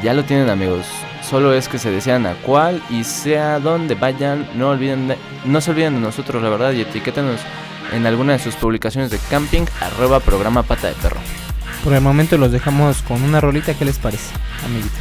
Ya 0.02 0.14
lo 0.14 0.24
tienen 0.24 0.48
amigos. 0.48 0.86
Solo 1.28 1.52
es 1.52 1.68
que 1.68 1.78
se 1.78 1.90
desean 1.90 2.24
a 2.26 2.34
cuál 2.36 2.82
y 2.88 3.04
sea 3.04 3.58
donde 3.58 3.94
vayan. 3.94 4.48
No 4.54 4.70
olviden 4.70 5.08
de- 5.08 5.18
no 5.44 5.60
se 5.60 5.72
olviden 5.72 5.94
de 5.96 6.00
nosotros, 6.00 6.42
la 6.42 6.48
verdad, 6.48 6.72
y 6.72 6.80
etiquétenos 6.82 7.40
en 7.92 8.06
alguna 8.06 8.32
de 8.32 8.38
sus 8.38 8.54
publicaciones 8.54 9.10
de 9.10 9.18
camping, 9.30 9.66
arroba 9.80 10.20
programa 10.20 10.62
pata 10.62 10.86
de 10.88 10.94
perro. 10.94 11.20
Por 11.84 11.92
el 11.92 12.00
momento 12.00 12.38
los 12.38 12.52
dejamos 12.52 13.02
con 13.02 13.22
una 13.22 13.40
rolita, 13.40 13.74
¿qué 13.74 13.84
les 13.84 13.98
parece, 13.98 14.32
amiguitos? 14.64 14.98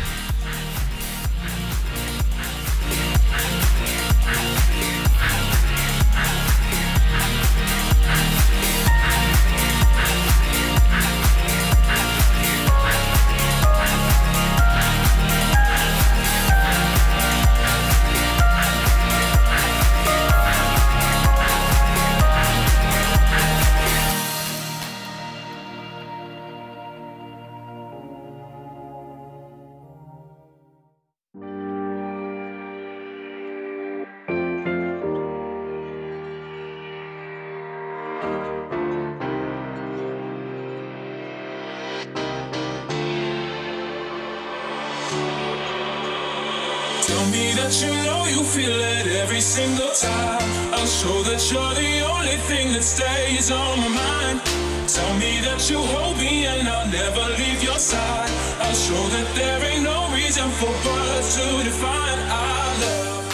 Tell 47.05 47.25
me 47.29 47.53
that 47.53 47.73
you 47.81 47.93
know 48.03 48.25
you 48.25 48.43
feel 48.43 48.79
it 48.81 49.05
every 49.21 49.41
single 49.41 49.91
time. 49.93 50.41
I'll 50.73 50.87
show 50.87 51.21
that 51.29 51.41
you're 51.51 51.75
the 51.77 52.01
only 52.13 52.37
thing 52.47 52.73
that 52.73 52.83
stays 52.83 53.51
on 53.51 53.79
my 53.79 53.89
mind. 53.89 54.41
Tell 54.87 55.13
me 55.21 55.39
that 55.45 55.61
you 55.69 55.77
hold 55.77 56.17
me 56.17 56.47
and 56.47 56.67
I'll 56.67 56.89
never 56.89 57.25
leave 57.37 57.61
your 57.63 57.77
side. 57.77 58.29
I'll 58.59 58.73
show 58.73 59.03
that 59.13 59.27
there 59.35 59.61
ain't 59.69 59.83
no 59.83 60.09
reason 60.15 60.49
for 60.57 60.69
words 60.85 61.35
to 61.37 61.45
define 61.63 62.19
our 62.29 62.69
love. 62.81 63.25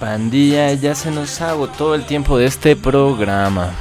Pandilla, 0.00 0.72
ya 0.74 0.94
se 0.94 1.10
nos 1.10 1.40
agotó 1.40 1.94
el 1.94 2.04
tiempo 2.04 2.36
de 2.36 2.46
este 2.46 2.76
programa. 2.76 3.72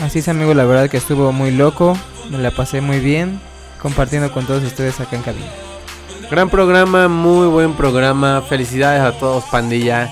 Así 0.00 0.20
es, 0.20 0.28
amigo, 0.28 0.54
la 0.54 0.64
verdad 0.64 0.88
que 0.88 0.96
estuvo 0.98 1.32
muy 1.32 1.50
loco. 1.50 1.96
Me 2.30 2.38
la 2.38 2.52
pasé 2.52 2.80
muy 2.80 3.00
bien 3.00 3.40
compartiendo 3.80 4.32
con 4.32 4.46
todos 4.46 4.62
ustedes 4.62 5.00
acá 5.00 5.16
en 5.16 5.22
cabina. 5.22 5.61
Gran 6.32 6.48
programa, 6.48 7.08
muy 7.08 7.46
buen 7.46 7.74
programa. 7.74 8.40
Felicidades 8.40 9.02
a 9.02 9.18
todos, 9.18 9.44
pandilla. 9.50 10.08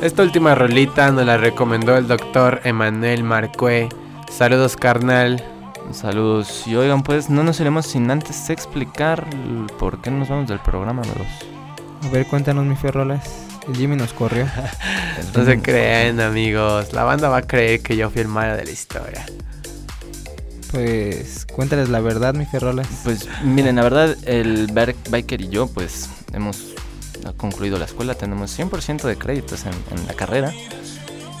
Esta 0.00 0.22
última 0.22 0.54
rolita 0.54 1.10
nos 1.10 1.26
la 1.26 1.36
recomendó 1.36 1.96
el 1.96 2.06
doctor 2.06 2.60
Emanuel 2.62 3.24
Marcue. 3.24 3.88
Saludos, 4.30 4.76
carnal. 4.76 5.42
Saludos. 5.90 6.64
Y 6.68 6.76
oigan, 6.76 7.02
pues 7.02 7.28
no 7.28 7.42
nos 7.42 7.58
iremos 7.58 7.86
sin 7.86 8.08
antes 8.08 8.50
explicar 8.50 9.26
por 9.76 10.00
qué 10.00 10.12
nos 10.12 10.28
vamos 10.28 10.48
del 10.48 10.60
programa, 10.60 11.02
amigos. 11.02 11.26
A 12.04 12.08
ver, 12.08 12.24
cuéntanos, 12.26 12.64
mi 12.64 12.76
Ferrolas. 12.76 13.28
El 13.66 13.74
Jimmy 13.74 13.96
nos 13.96 14.12
corrió. 14.12 14.46
No 15.34 15.44
se 15.44 15.60
creen, 15.60 16.20
amigos. 16.20 16.92
La 16.92 17.02
banda 17.02 17.28
va 17.28 17.38
a 17.38 17.42
creer 17.42 17.80
que 17.80 17.96
yo 17.96 18.10
fui 18.10 18.20
el 18.20 18.28
malo 18.28 18.56
de 18.56 18.64
la 18.64 18.70
historia. 18.70 19.26
Pues 20.74 21.46
cuéntales 21.46 21.88
la 21.88 22.00
verdad, 22.00 22.34
mi 22.34 22.46
Ferrolas. 22.46 22.88
Pues 23.04 23.28
miren, 23.44 23.76
la 23.76 23.82
verdad, 23.82 24.16
el 24.24 24.66
Berk 24.72 24.96
Biker 25.08 25.40
y 25.40 25.48
yo, 25.48 25.68
pues 25.68 26.08
hemos 26.32 26.74
concluido 27.36 27.78
la 27.78 27.84
escuela, 27.84 28.16
tenemos 28.16 28.58
100% 28.58 29.02
de 29.02 29.16
créditos 29.16 29.66
en, 29.66 29.72
en, 29.96 30.04
la 30.08 30.14
carrera. 30.14 30.52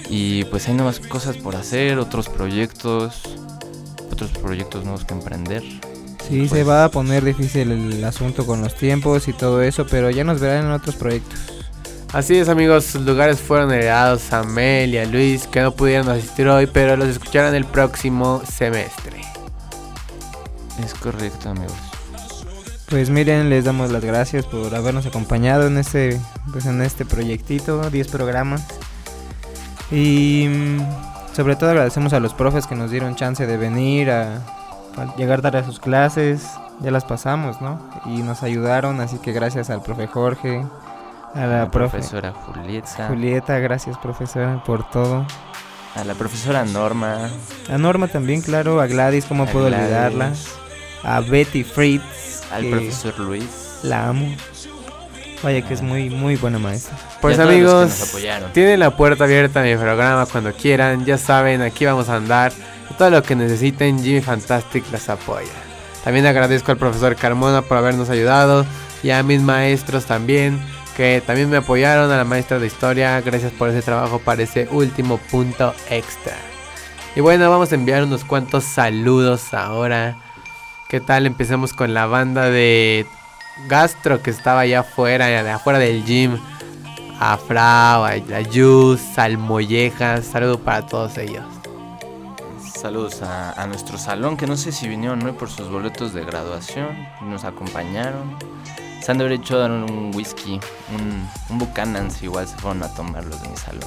Y 0.08 0.44
pues 0.44 0.68
hay 0.68 0.74
nuevas 0.74 1.00
cosas 1.00 1.36
por 1.36 1.56
hacer, 1.56 1.98
otros 1.98 2.28
proyectos, 2.28 3.22
otros 4.12 4.30
proyectos 4.30 4.84
nuevos 4.84 5.04
que 5.04 5.14
emprender. 5.14 5.62
Sí, 6.28 6.38
Pues- 6.38 6.50
se 6.50 6.62
va 6.62 6.84
a 6.84 6.90
poner 6.90 7.24
difícil 7.24 7.72
el 7.72 8.04
asunto 8.04 8.46
con 8.46 8.62
los 8.62 8.76
tiempos 8.76 9.26
y 9.26 9.32
todo 9.32 9.62
eso, 9.62 9.84
pero 9.90 10.10
ya 10.10 10.22
nos 10.22 10.40
verán 10.40 10.66
en 10.66 10.70
otros 10.70 10.94
proyectos. 10.94 11.40
Así 12.14 12.36
es, 12.38 12.48
amigos, 12.48 12.84
sus 12.84 13.02
lugares 13.02 13.40
fueron 13.40 13.72
heredados 13.72 14.32
a 14.32 14.44
Mel 14.44 14.94
y 14.94 14.98
a 14.98 15.04
Luis, 15.04 15.48
que 15.48 15.60
no 15.60 15.72
pudieron 15.72 16.08
asistir 16.08 16.46
hoy, 16.46 16.68
pero 16.68 16.96
los 16.96 17.08
escucharán 17.08 17.56
el 17.56 17.64
próximo 17.64 18.40
semestre. 18.48 19.20
Es 20.78 20.94
correcto, 20.94 21.48
amigos. 21.48 21.74
Pues 22.88 23.10
miren, 23.10 23.50
les 23.50 23.64
damos 23.64 23.90
las 23.90 24.04
gracias 24.04 24.46
por 24.46 24.72
habernos 24.76 25.06
acompañado 25.06 25.66
en 25.66 25.76
este, 25.76 26.20
pues 26.52 26.66
en 26.66 26.82
este 26.82 27.04
proyectito, 27.04 27.90
10 27.90 28.06
programas. 28.06 28.64
Y 29.90 30.46
mm, 30.48 31.34
sobre 31.34 31.56
todo 31.56 31.70
agradecemos 31.70 32.12
a 32.12 32.20
los 32.20 32.32
profes 32.32 32.68
que 32.68 32.76
nos 32.76 32.92
dieron 32.92 33.16
chance 33.16 33.44
de 33.44 33.56
venir 33.56 34.12
a, 34.12 34.36
a 34.96 35.16
llegar 35.16 35.42
tarde 35.42 35.58
a 35.58 35.64
sus 35.64 35.80
clases. 35.80 36.46
Ya 36.78 36.92
las 36.92 37.04
pasamos, 37.04 37.60
¿no? 37.60 37.80
Y 38.06 38.22
nos 38.22 38.44
ayudaron, 38.44 39.00
así 39.00 39.18
que 39.18 39.32
gracias 39.32 39.68
al 39.68 39.82
profe 39.82 40.06
Jorge, 40.06 40.62
a 41.34 41.40
la, 41.40 41.46
La 41.46 41.70
profe- 41.70 41.90
profesora 41.90 42.32
Julieta. 42.32 43.08
Julieta, 43.08 43.58
gracias 43.58 43.98
profesora 43.98 44.62
por 44.64 44.88
todo. 44.90 45.26
A 45.96 46.04
la 46.04 46.14
profesora 46.14 46.64
Norma. 46.64 47.30
A 47.72 47.78
Norma 47.78 48.08
también, 48.08 48.42
claro, 48.42 48.80
a 48.80 48.86
Gladys, 48.86 49.24
¿cómo 49.26 49.44
A 49.44 49.46
puedo 49.46 49.66
Gladys. 49.66 49.84
olvidarla? 49.84 50.32
A 51.04 51.20
Betty 51.20 51.62
Fritz, 51.64 52.42
Al 52.52 52.66
profesor 52.66 53.18
Luis. 53.20 53.80
la 53.82 54.08
amo. 54.08 54.34
Vaya 55.42 55.60
que 55.62 55.74
es 55.74 55.82
muy, 55.82 56.08
muy 56.08 56.36
buena 56.36 56.58
maestra. 56.58 56.96
Pues 57.20 57.38
amigos, 57.38 57.90
nos 58.00 58.08
apoyaron. 58.08 58.52
tienen 58.52 58.80
la 58.80 58.96
puerta 58.96 59.24
abierta 59.24 59.60
a 59.60 59.62
mi 59.62 59.76
programa 59.76 60.24
cuando 60.26 60.52
quieran, 60.54 61.04
ya 61.04 61.18
saben, 61.18 61.60
aquí 61.60 61.84
vamos 61.84 62.08
a 62.08 62.16
andar. 62.16 62.50
Todo 62.96 63.10
lo 63.10 63.22
que 63.22 63.36
necesiten, 63.36 64.02
Jimmy 64.02 64.20
Fantastic 64.22 64.84
las 64.90 65.08
apoya. 65.10 65.50
También 66.02 66.26
agradezco 66.26 66.72
al 66.72 66.78
profesor 66.78 67.14
Carmona 67.16 67.60
por 67.62 67.76
habernos 67.76 68.08
ayudado 68.08 68.64
y 69.02 69.10
a 69.10 69.22
mis 69.22 69.40
maestros 69.42 70.06
también, 70.06 70.58
que 70.96 71.22
también 71.26 71.50
me 71.50 71.58
apoyaron, 71.58 72.10
a 72.10 72.16
la 72.16 72.24
maestra 72.24 72.58
de 72.58 72.66
historia, 72.66 73.20
gracias 73.20 73.52
por 73.52 73.68
ese 73.68 73.82
trabajo 73.82 74.18
para 74.18 74.42
ese 74.42 74.68
último 74.70 75.18
punto 75.18 75.74
extra. 75.90 76.36
Y 77.16 77.20
bueno, 77.20 77.48
vamos 77.50 77.72
a 77.72 77.74
enviar 77.74 78.02
unos 78.02 78.24
cuantos 78.24 78.64
saludos 78.64 79.54
ahora. 79.54 80.16
¿Qué 80.88 81.00
tal? 81.00 81.26
Empecemos 81.26 81.72
con 81.72 81.94
la 81.94 82.06
banda 82.06 82.50
de 82.50 83.06
Gastro 83.68 84.22
que 84.22 84.30
estaba 84.30 84.60
allá 84.60 84.80
afuera, 84.80 85.54
afuera 85.54 85.78
del 85.78 86.04
gym. 86.04 86.38
A 87.20 87.36
Frau, 87.36 88.04
a, 88.04 88.16
Yus, 88.40 89.00
al 89.16 89.38
Mollejas. 89.38 90.26
Saludo 90.26 90.58
para 90.58 90.84
todos 90.84 91.16
ellos. 91.16 91.44
Saludos 92.60 93.22
a, 93.22 93.52
a 93.52 93.66
nuestro 93.68 93.96
salón, 93.96 94.36
que 94.36 94.48
no 94.48 94.56
sé 94.56 94.72
si 94.72 94.88
vinieron 94.88 95.24
hoy 95.24 95.32
por 95.32 95.48
sus 95.48 95.70
boletos 95.70 96.12
de 96.12 96.24
graduación. 96.24 97.06
Nos 97.22 97.44
acompañaron. 97.44 98.36
Se 99.04 99.12
han 99.12 99.18
de 99.18 99.24
haber 99.24 99.38
hecho 99.38 99.62
un 99.62 100.12
whisky, 100.14 100.58
un, 100.96 101.28
un 101.50 101.58
Buchanan's, 101.58 102.22
igual 102.22 102.48
se 102.48 102.56
fueron 102.56 102.82
a 102.82 102.88
tomar 102.94 103.22
los 103.26 103.42
de 103.42 103.50
mi 103.50 103.56
salón. 103.58 103.82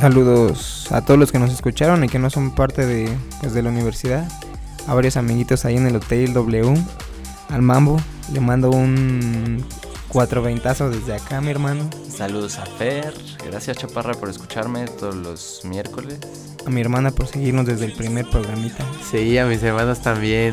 Saludos 0.00 0.90
a 0.90 1.00
todos 1.02 1.20
los 1.20 1.30
que 1.30 1.38
nos 1.38 1.52
escucharon 1.52 2.02
y 2.02 2.08
que 2.08 2.18
no 2.18 2.28
son 2.28 2.50
parte 2.50 2.84
de, 2.84 3.16
pues, 3.40 3.52
de 3.52 3.62
la 3.62 3.68
universidad. 3.68 4.26
A 4.88 4.94
varios 4.94 5.16
amiguitos 5.16 5.64
ahí 5.64 5.76
en 5.76 5.86
el 5.86 5.94
Hotel 5.94 6.32
W. 6.32 6.74
Al 7.50 7.62
Mambo. 7.62 8.00
Le 8.32 8.40
mando 8.40 8.68
un 8.70 9.64
cuatro 10.08 10.42
veintazo 10.42 10.90
desde 10.90 11.14
acá, 11.14 11.40
mi 11.40 11.52
hermano. 11.52 11.88
Saludos 12.10 12.58
a 12.58 12.66
Fer, 12.66 13.14
gracias 13.46 13.76
Chaparra 13.76 14.14
por 14.14 14.28
escucharme 14.28 14.86
todos 14.86 15.14
los 15.14 15.60
miércoles. 15.62 16.18
A 16.66 16.70
mi 16.70 16.80
hermana 16.80 17.12
por 17.12 17.28
seguirnos 17.28 17.66
desde 17.66 17.84
el 17.84 17.92
primer 17.92 18.28
programita. 18.28 18.84
Sí, 19.08 19.38
a 19.38 19.46
mis 19.46 19.62
hermanos 19.62 20.00
también. 20.00 20.52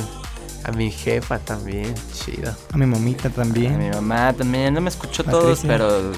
A 0.65 0.71
mi 0.71 0.91
jefa 0.91 1.39
también. 1.39 1.93
Chido. 2.13 2.53
A 2.73 2.77
mi 2.77 2.85
mamita 2.85 3.29
A 3.29 3.31
también. 3.31 3.77
mi 3.77 3.89
mamá 3.89 4.33
también, 4.33 4.73
no 4.73 4.81
me 4.81 4.89
escuchó 4.89 5.23
todos, 5.23 5.59
Patricia. 5.61 5.69
pero 5.69 6.11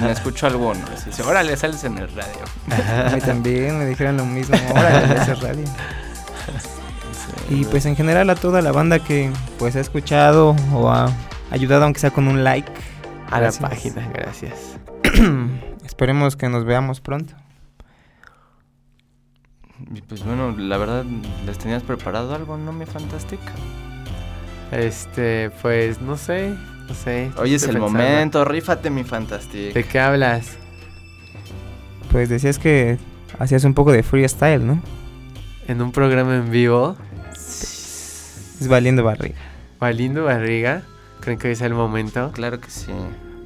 me 0.02 0.12
escuchó 0.12 0.46
algunos. 0.46 1.04
Dice, 1.04 1.22
órale, 1.22 1.56
sales 1.56 1.82
en 1.84 1.98
el 1.98 2.08
radio. 2.14 3.06
A 3.06 3.10
mí 3.14 3.20
también 3.20 3.78
me 3.78 3.86
dijeron 3.86 4.16
lo 4.18 4.24
mismo. 4.26 4.56
Órale, 4.70 5.14
esa 5.14 5.34
radio. 5.34 5.64
Y 7.48 7.64
pues 7.64 7.86
en 7.86 7.96
general 7.96 8.28
a 8.30 8.34
toda 8.34 8.60
la 8.62 8.72
banda 8.72 8.98
que 8.98 9.30
pues 9.58 9.76
ha 9.76 9.80
escuchado 9.80 10.54
o 10.72 10.90
ha 10.90 11.10
ayudado 11.50 11.84
aunque 11.84 12.00
sea 12.00 12.10
con 12.10 12.28
un 12.28 12.44
like. 12.44 12.70
A 13.30 13.40
Gracias. 13.40 13.62
la 13.62 13.68
página, 13.70 14.08
gracias. 14.12 14.54
Esperemos 15.84 16.36
que 16.36 16.48
nos 16.48 16.64
veamos 16.64 17.00
pronto. 17.00 17.34
Pues 20.08 20.24
bueno, 20.24 20.52
la 20.56 20.76
verdad, 20.78 21.04
¿les 21.44 21.58
tenías 21.58 21.82
preparado 21.82 22.34
algo, 22.34 22.56
no, 22.56 22.72
mi 22.72 22.86
Fantastic? 22.86 23.40
Este, 24.72 25.50
pues 25.62 26.00
no 26.00 26.16
sé. 26.16 26.54
No 26.88 26.94
sé. 26.94 27.30
Hoy 27.36 27.54
es 27.54 27.62
el 27.64 27.74
pensando. 27.74 27.88
momento, 27.90 28.44
rífate, 28.44 28.90
mi 28.90 29.04
Fantastic. 29.04 29.74
¿De 29.74 29.84
qué 29.84 29.98
hablas? 29.98 30.56
Pues 32.12 32.28
decías 32.28 32.58
que 32.58 32.98
hacías 33.38 33.64
un 33.64 33.74
poco 33.74 33.92
de 33.92 34.02
freestyle, 34.02 34.64
¿no? 34.66 34.80
En 35.66 35.82
un 35.82 35.92
programa 35.92 36.36
en 36.36 36.50
vivo. 36.50 36.96
Es 37.32 38.66
valiendo 38.68 39.02
barriga. 39.04 39.36
Valiendo 39.80 40.24
barriga. 40.24 40.82
¿Creen 41.20 41.38
que 41.38 41.48
hoy 41.48 41.52
es 41.54 41.60
el 41.60 41.74
momento? 41.74 42.30
Claro 42.32 42.60
que 42.60 42.70
sí. 42.70 42.92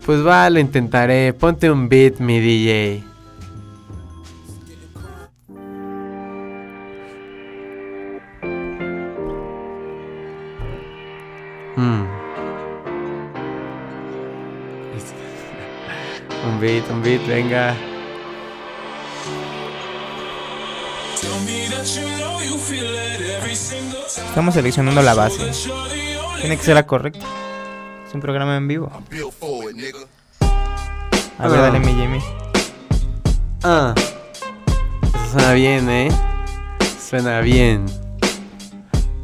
Pues 0.05 0.25
va, 0.25 0.49
lo 0.51 0.61
intentaré. 0.61 1.33
Ponte 1.33 1.71
un 1.71 1.89
beat, 1.89 2.19
mi 2.19 2.41
DJ. 2.41 3.03
Un 16.47 16.61
beat, 16.61 16.91
un 16.91 17.03
beat, 17.03 17.27
venga. 17.27 17.77
Estamos 24.29 24.55
seleccionando 24.55 25.03
la 25.03 25.15
base. 25.15 25.51
Tiene 26.41 26.57
que 26.57 26.63
ser 26.63 26.75
la 26.75 26.87
correcta. 26.87 27.27
Es 28.07 28.15
un 28.15 28.21
programa 28.21 28.57
en 28.57 28.69
vivo. 28.69 28.91
A 31.39 31.49
ver, 31.49 31.61
dale 31.61 31.81
mi 31.81 31.95
Jimmy. 31.95 32.21
Ah. 33.63 33.95
Eso 35.03 35.33
suena 35.33 35.53
bien, 35.53 35.91
¿eh? 35.91 36.09
Suena 37.09 37.41
bien. 37.41 37.87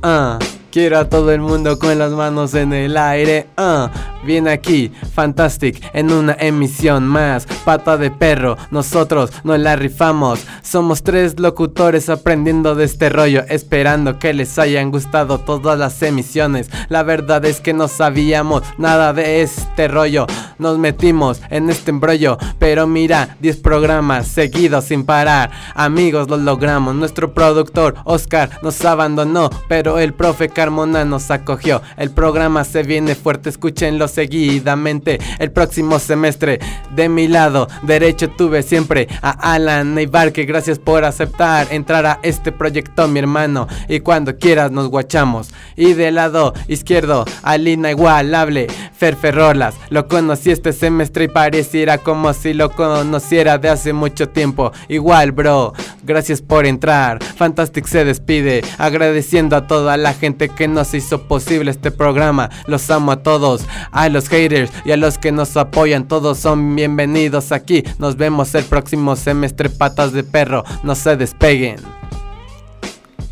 Ah. 0.03 0.39
Quiero 0.71 0.99
a 0.99 1.09
todo 1.09 1.33
el 1.33 1.41
mundo 1.41 1.79
con 1.79 1.99
las 1.99 2.13
manos 2.13 2.55
en 2.55 2.73
el 2.73 2.97
aire. 2.97 3.49
Ah. 3.57 3.91
Viene 4.27 4.51
aquí, 4.51 4.91
Fantastic, 5.15 5.81
en 5.95 6.11
una 6.11 6.37
emisión 6.41 7.07
más. 7.07 7.47
Pata 7.65 7.97
de 7.97 8.11
perro, 8.11 8.57
nosotros 8.73 9.31
nos 9.45 9.61
la 9.61 9.77
rifamos. 9.77 10.41
Somos 10.63 11.05
tres 11.05 11.39
locutores 11.39 12.09
aprendiendo 12.09 12.75
de 12.75 12.85
este 12.85 13.09
rollo, 13.09 13.45
esperando 13.49 14.19
que 14.19 14.35
les 14.35 14.59
hayan 14.59 14.91
gustado 14.91 15.39
todas 15.39 15.79
las 15.79 16.03
emisiones. 16.03 16.71
La 16.89 17.05
verdad 17.05 17.45
es 17.45 17.61
que 17.61 17.73
no 17.73 17.87
sabíamos 17.87 18.65
nada 18.79 19.13
de 19.13 19.43
este 19.43 19.87
rollo. 19.87 20.27
Nos 20.59 20.77
metimos 20.79 21.41
en 21.49 21.71
este 21.71 21.93
embrollo, 21.93 22.37
pero 22.59 22.89
mira, 22.89 23.37
10 23.41 23.59
programas 23.59 24.27
seguidos 24.27 24.87
sin 24.87 25.05
parar. 25.05 25.51
Amigos, 25.75 26.29
lo 26.29 26.37
logramos. 26.37 26.97
Nuestro 26.97 27.33
productor 27.33 27.95
Oscar 28.05 28.51
nos 28.63 28.85
abandonó, 28.85 29.51
pero 29.69 29.99
el 30.01 30.15
profe 30.15 30.49
Carmona 30.49 31.05
nos 31.05 31.31
acogió. 31.31 31.81
El 31.97 32.11
programa 32.11 32.65
se 32.65 32.83
viene 32.83 33.15
fuerte, 33.15 33.51
escúchenlo 33.51 34.09
seguidamente. 34.17 35.19
El 35.39 35.53
próximo 35.53 35.99
semestre, 35.99 36.59
de 36.95 37.09
mi 37.11 37.29
lado 37.29 37.69
derecho 37.83 38.31
tuve 38.31 38.63
siempre 38.63 39.09
a 39.21 39.53
Alan 39.55 39.95
Neibar, 39.95 40.33
que 40.33 40.47
gracias 40.47 40.79
por 40.79 41.05
aceptar 41.05 41.69
entrar 41.71 42.07
a 42.07 42.19
este 42.23 42.51
proyecto, 42.51 43.07
mi 43.09 43.19
hermano. 43.19 43.69
Y 43.89 44.01
cuando 44.01 44.39
quieras 44.39 44.71
nos 44.71 44.89
guachamos. 44.89 45.51
Y 45.77 45.93
del 45.93 46.15
lado 46.15 46.55
izquierdo, 46.67 47.27
Alina 47.43 47.91
Igualable, 47.91 48.69
Fer 48.97 49.17
Ferrolas. 49.17 49.75
Lo 49.91 50.09
conocí 50.09 50.51
este 50.51 50.73
semestre 50.73 51.25
y 51.25 51.29
pareciera 51.29 51.99
como 51.99 52.33
si 52.33 52.55
lo 52.55 52.71
conociera 52.71 53.59
de 53.59 53.69
hace 53.69 53.93
mucho 53.93 54.31
tiempo. 54.31 54.73
Igual, 54.89 55.33
bro, 55.33 55.75
gracias 56.05 56.41
por 56.41 56.65
entrar. 56.65 57.23
Fantastic 57.23 57.87
se 57.87 58.07
despide, 58.07 58.63
agradeciendo 58.79 59.57
a 59.57 59.67
toda 59.67 59.99
la 59.99 60.15
gente 60.15 60.49
que 60.49 60.69
nos 60.69 60.95
hizo 60.95 61.29
posible 61.29 61.71
este 61.71 61.91
programa. 61.91 62.49
Los 62.67 62.91
amo 62.91 63.13
a 63.13 63.23
todos, 63.23 63.67
a 63.97 64.11
los 64.11 64.29
haters 64.29 64.71
y 64.85 64.93
a 64.93 64.97
los 64.97 65.19
que 65.19 65.33
nos 65.33 65.57
apoyan. 65.57 66.07
Todos 66.07 66.39
son 66.39 66.77
bienvenidos 66.77 67.51
aquí. 67.51 67.83
Nos 67.99 68.17
vemos 68.17 68.55
el 68.55 68.65
próximo 68.65 69.17
semestre, 69.17 69.71
patas 69.71 70.13
de 70.13 70.23
perro. 70.23 70.65
No 70.83 70.95
se 70.95 71.17
despeguen. 71.17 71.77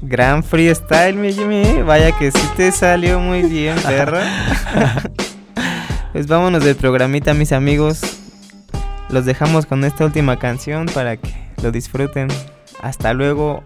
Gran 0.01 0.43
freestyle, 0.43 1.17
mi 1.17 1.33
Jimmy. 1.33 1.83
Vaya 1.83 2.17
que 2.19 2.31
sí 2.31 2.49
te 2.57 2.73
salió 2.73 3.21
muy 3.21 3.43
bien, 3.43 3.77
perro. 3.83 4.19
pues 6.13 6.27
vámonos 6.27 6.65
del 6.65 6.77
programita, 6.77 7.35
mis 7.35 7.53
amigos. 7.53 8.01
Los 9.11 9.27
dejamos 9.27 9.67
con 9.67 9.85
esta 9.85 10.05
última 10.05 10.39
canción 10.39 10.87
para 10.87 11.19
que 11.19 11.33
lo 11.63 11.73
disfruten. 11.73 12.29
Hasta 12.81 13.13
luego, 13.13 13.65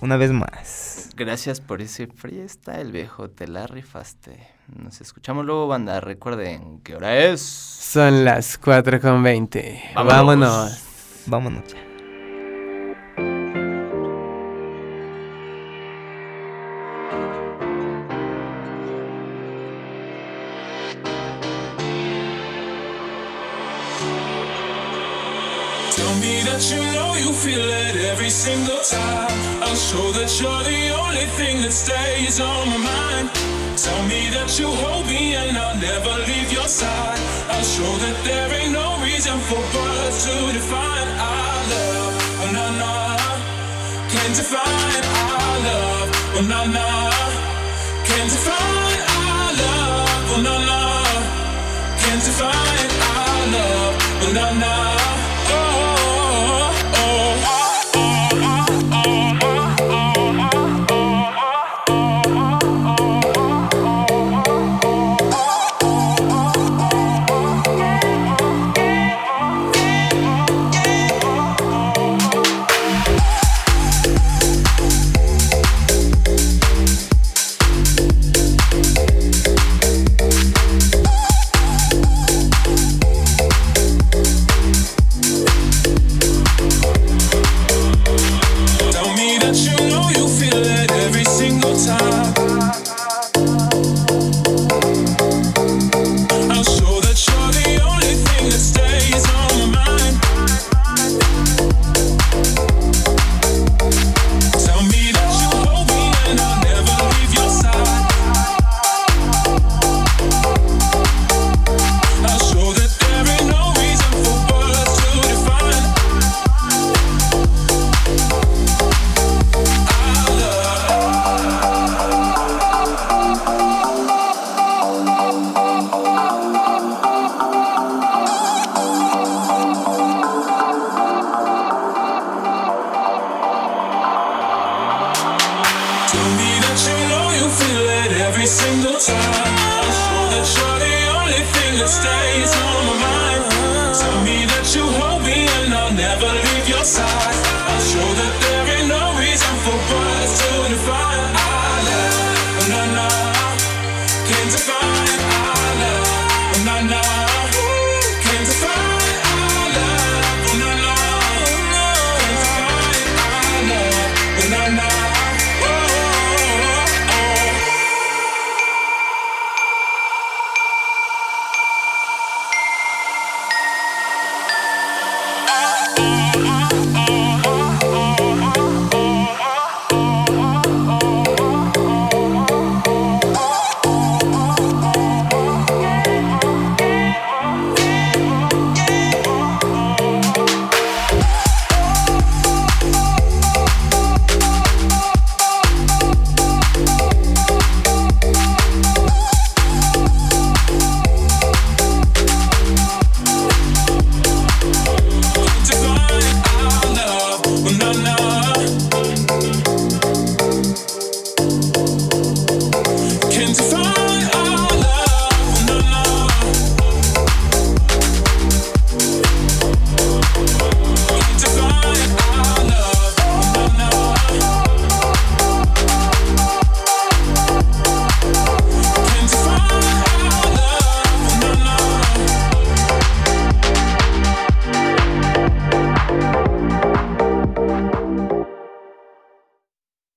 una 0.00 0.16
vez 0.16 0.32
más. 0.32 1.10
Gracias 1.14 1.60
por 1.60 1.82
ese 1.82 2.06
freestyle, 2.06 2.90
viejo. 2.90 3.28
Te 3.28 3.48
la 3.48 3.66
rifaste. 3.66 4.57
Nos 4.74 5.00
escuchamos 5.00 5.44
luego, 5.44 5.66
banda. 5.66 6.00
Recuerden 6.00 6.80
qué 6.80 6.96
hora 6.96 7.16
es. 7.16 7.40
Son 7.40 8.24
las 8.24 8.58
4 8.58 9.00
con 9.00 9.22
20. 9.22 9.92
Vámonos. 9.94 11.24
Vámonos. 11.26 11.64
Ya. 11.68 11.88
That 26.58 26.72
you 26.72 26.82
know 26.92 27.14
you 27.14 27.32
feel 27.32 27.60
it 27.60 27.94
every 28.10 28.30
single 28.30 28.80
time. 28.82 29.30
I'll 29.62 29.76
show 29.76 30.10
that 30.10 30.40
you're 30.40 30.64
the 30.64 30.90
only 30.98 31.26
thing 31.36 31.62
that 31.62 31.70
stays 31.70 32.40
on 32.40 32.68
my 32.68 32.78
mind. 32.78 33.57
Tell 33.84 34.02
me 34.08 34.28
that 34.34 34.58
you 34.58 34.66
hold 34.66 35.06
me 35.06 35.36
and 35.36 35.56
I'll 35.56 35.78
never 35.78 36.10
leave 36.26 36.50
your 36.50 36.66
side. 36.66 37.20
I'll 37.46 37.62
show 37.62 37.92
that 38.02 38.18
there 38.26 38.50
ain't 38.58 38.72
no 38.72 38.98
reason 39.06 39.38
for 39.46 39.54
words 39.54 40.18
to 40.26 40.34
define 40.50 41.08
our 41.14 41.58
love. 41.70 42.14
Oh, 42.42 42.50
no, 42.58 42.66
no. 42.74 42.94
Can't 44.10 44.34
define 44.34 45.04
our 45.22 45.54
love. 45.62 46.10
Oh, 46.34 46.42
no, 46.42 46.60
no. 46.74 46.90
Can't 48.02 48.30
define 48.34 49.00
our 49.14 49.48
love. 49.62 50.26
Oh, 50.34 50.42
no, 50.42 50.54
no. 50.58 50.82
Can't 52.02 52.22
define 52.26 52.90
our 53.14 53.40
love. 53.54 53.94
Oh, 54.26 54.32
no, 54.34 54.46
no. 54.58 54.97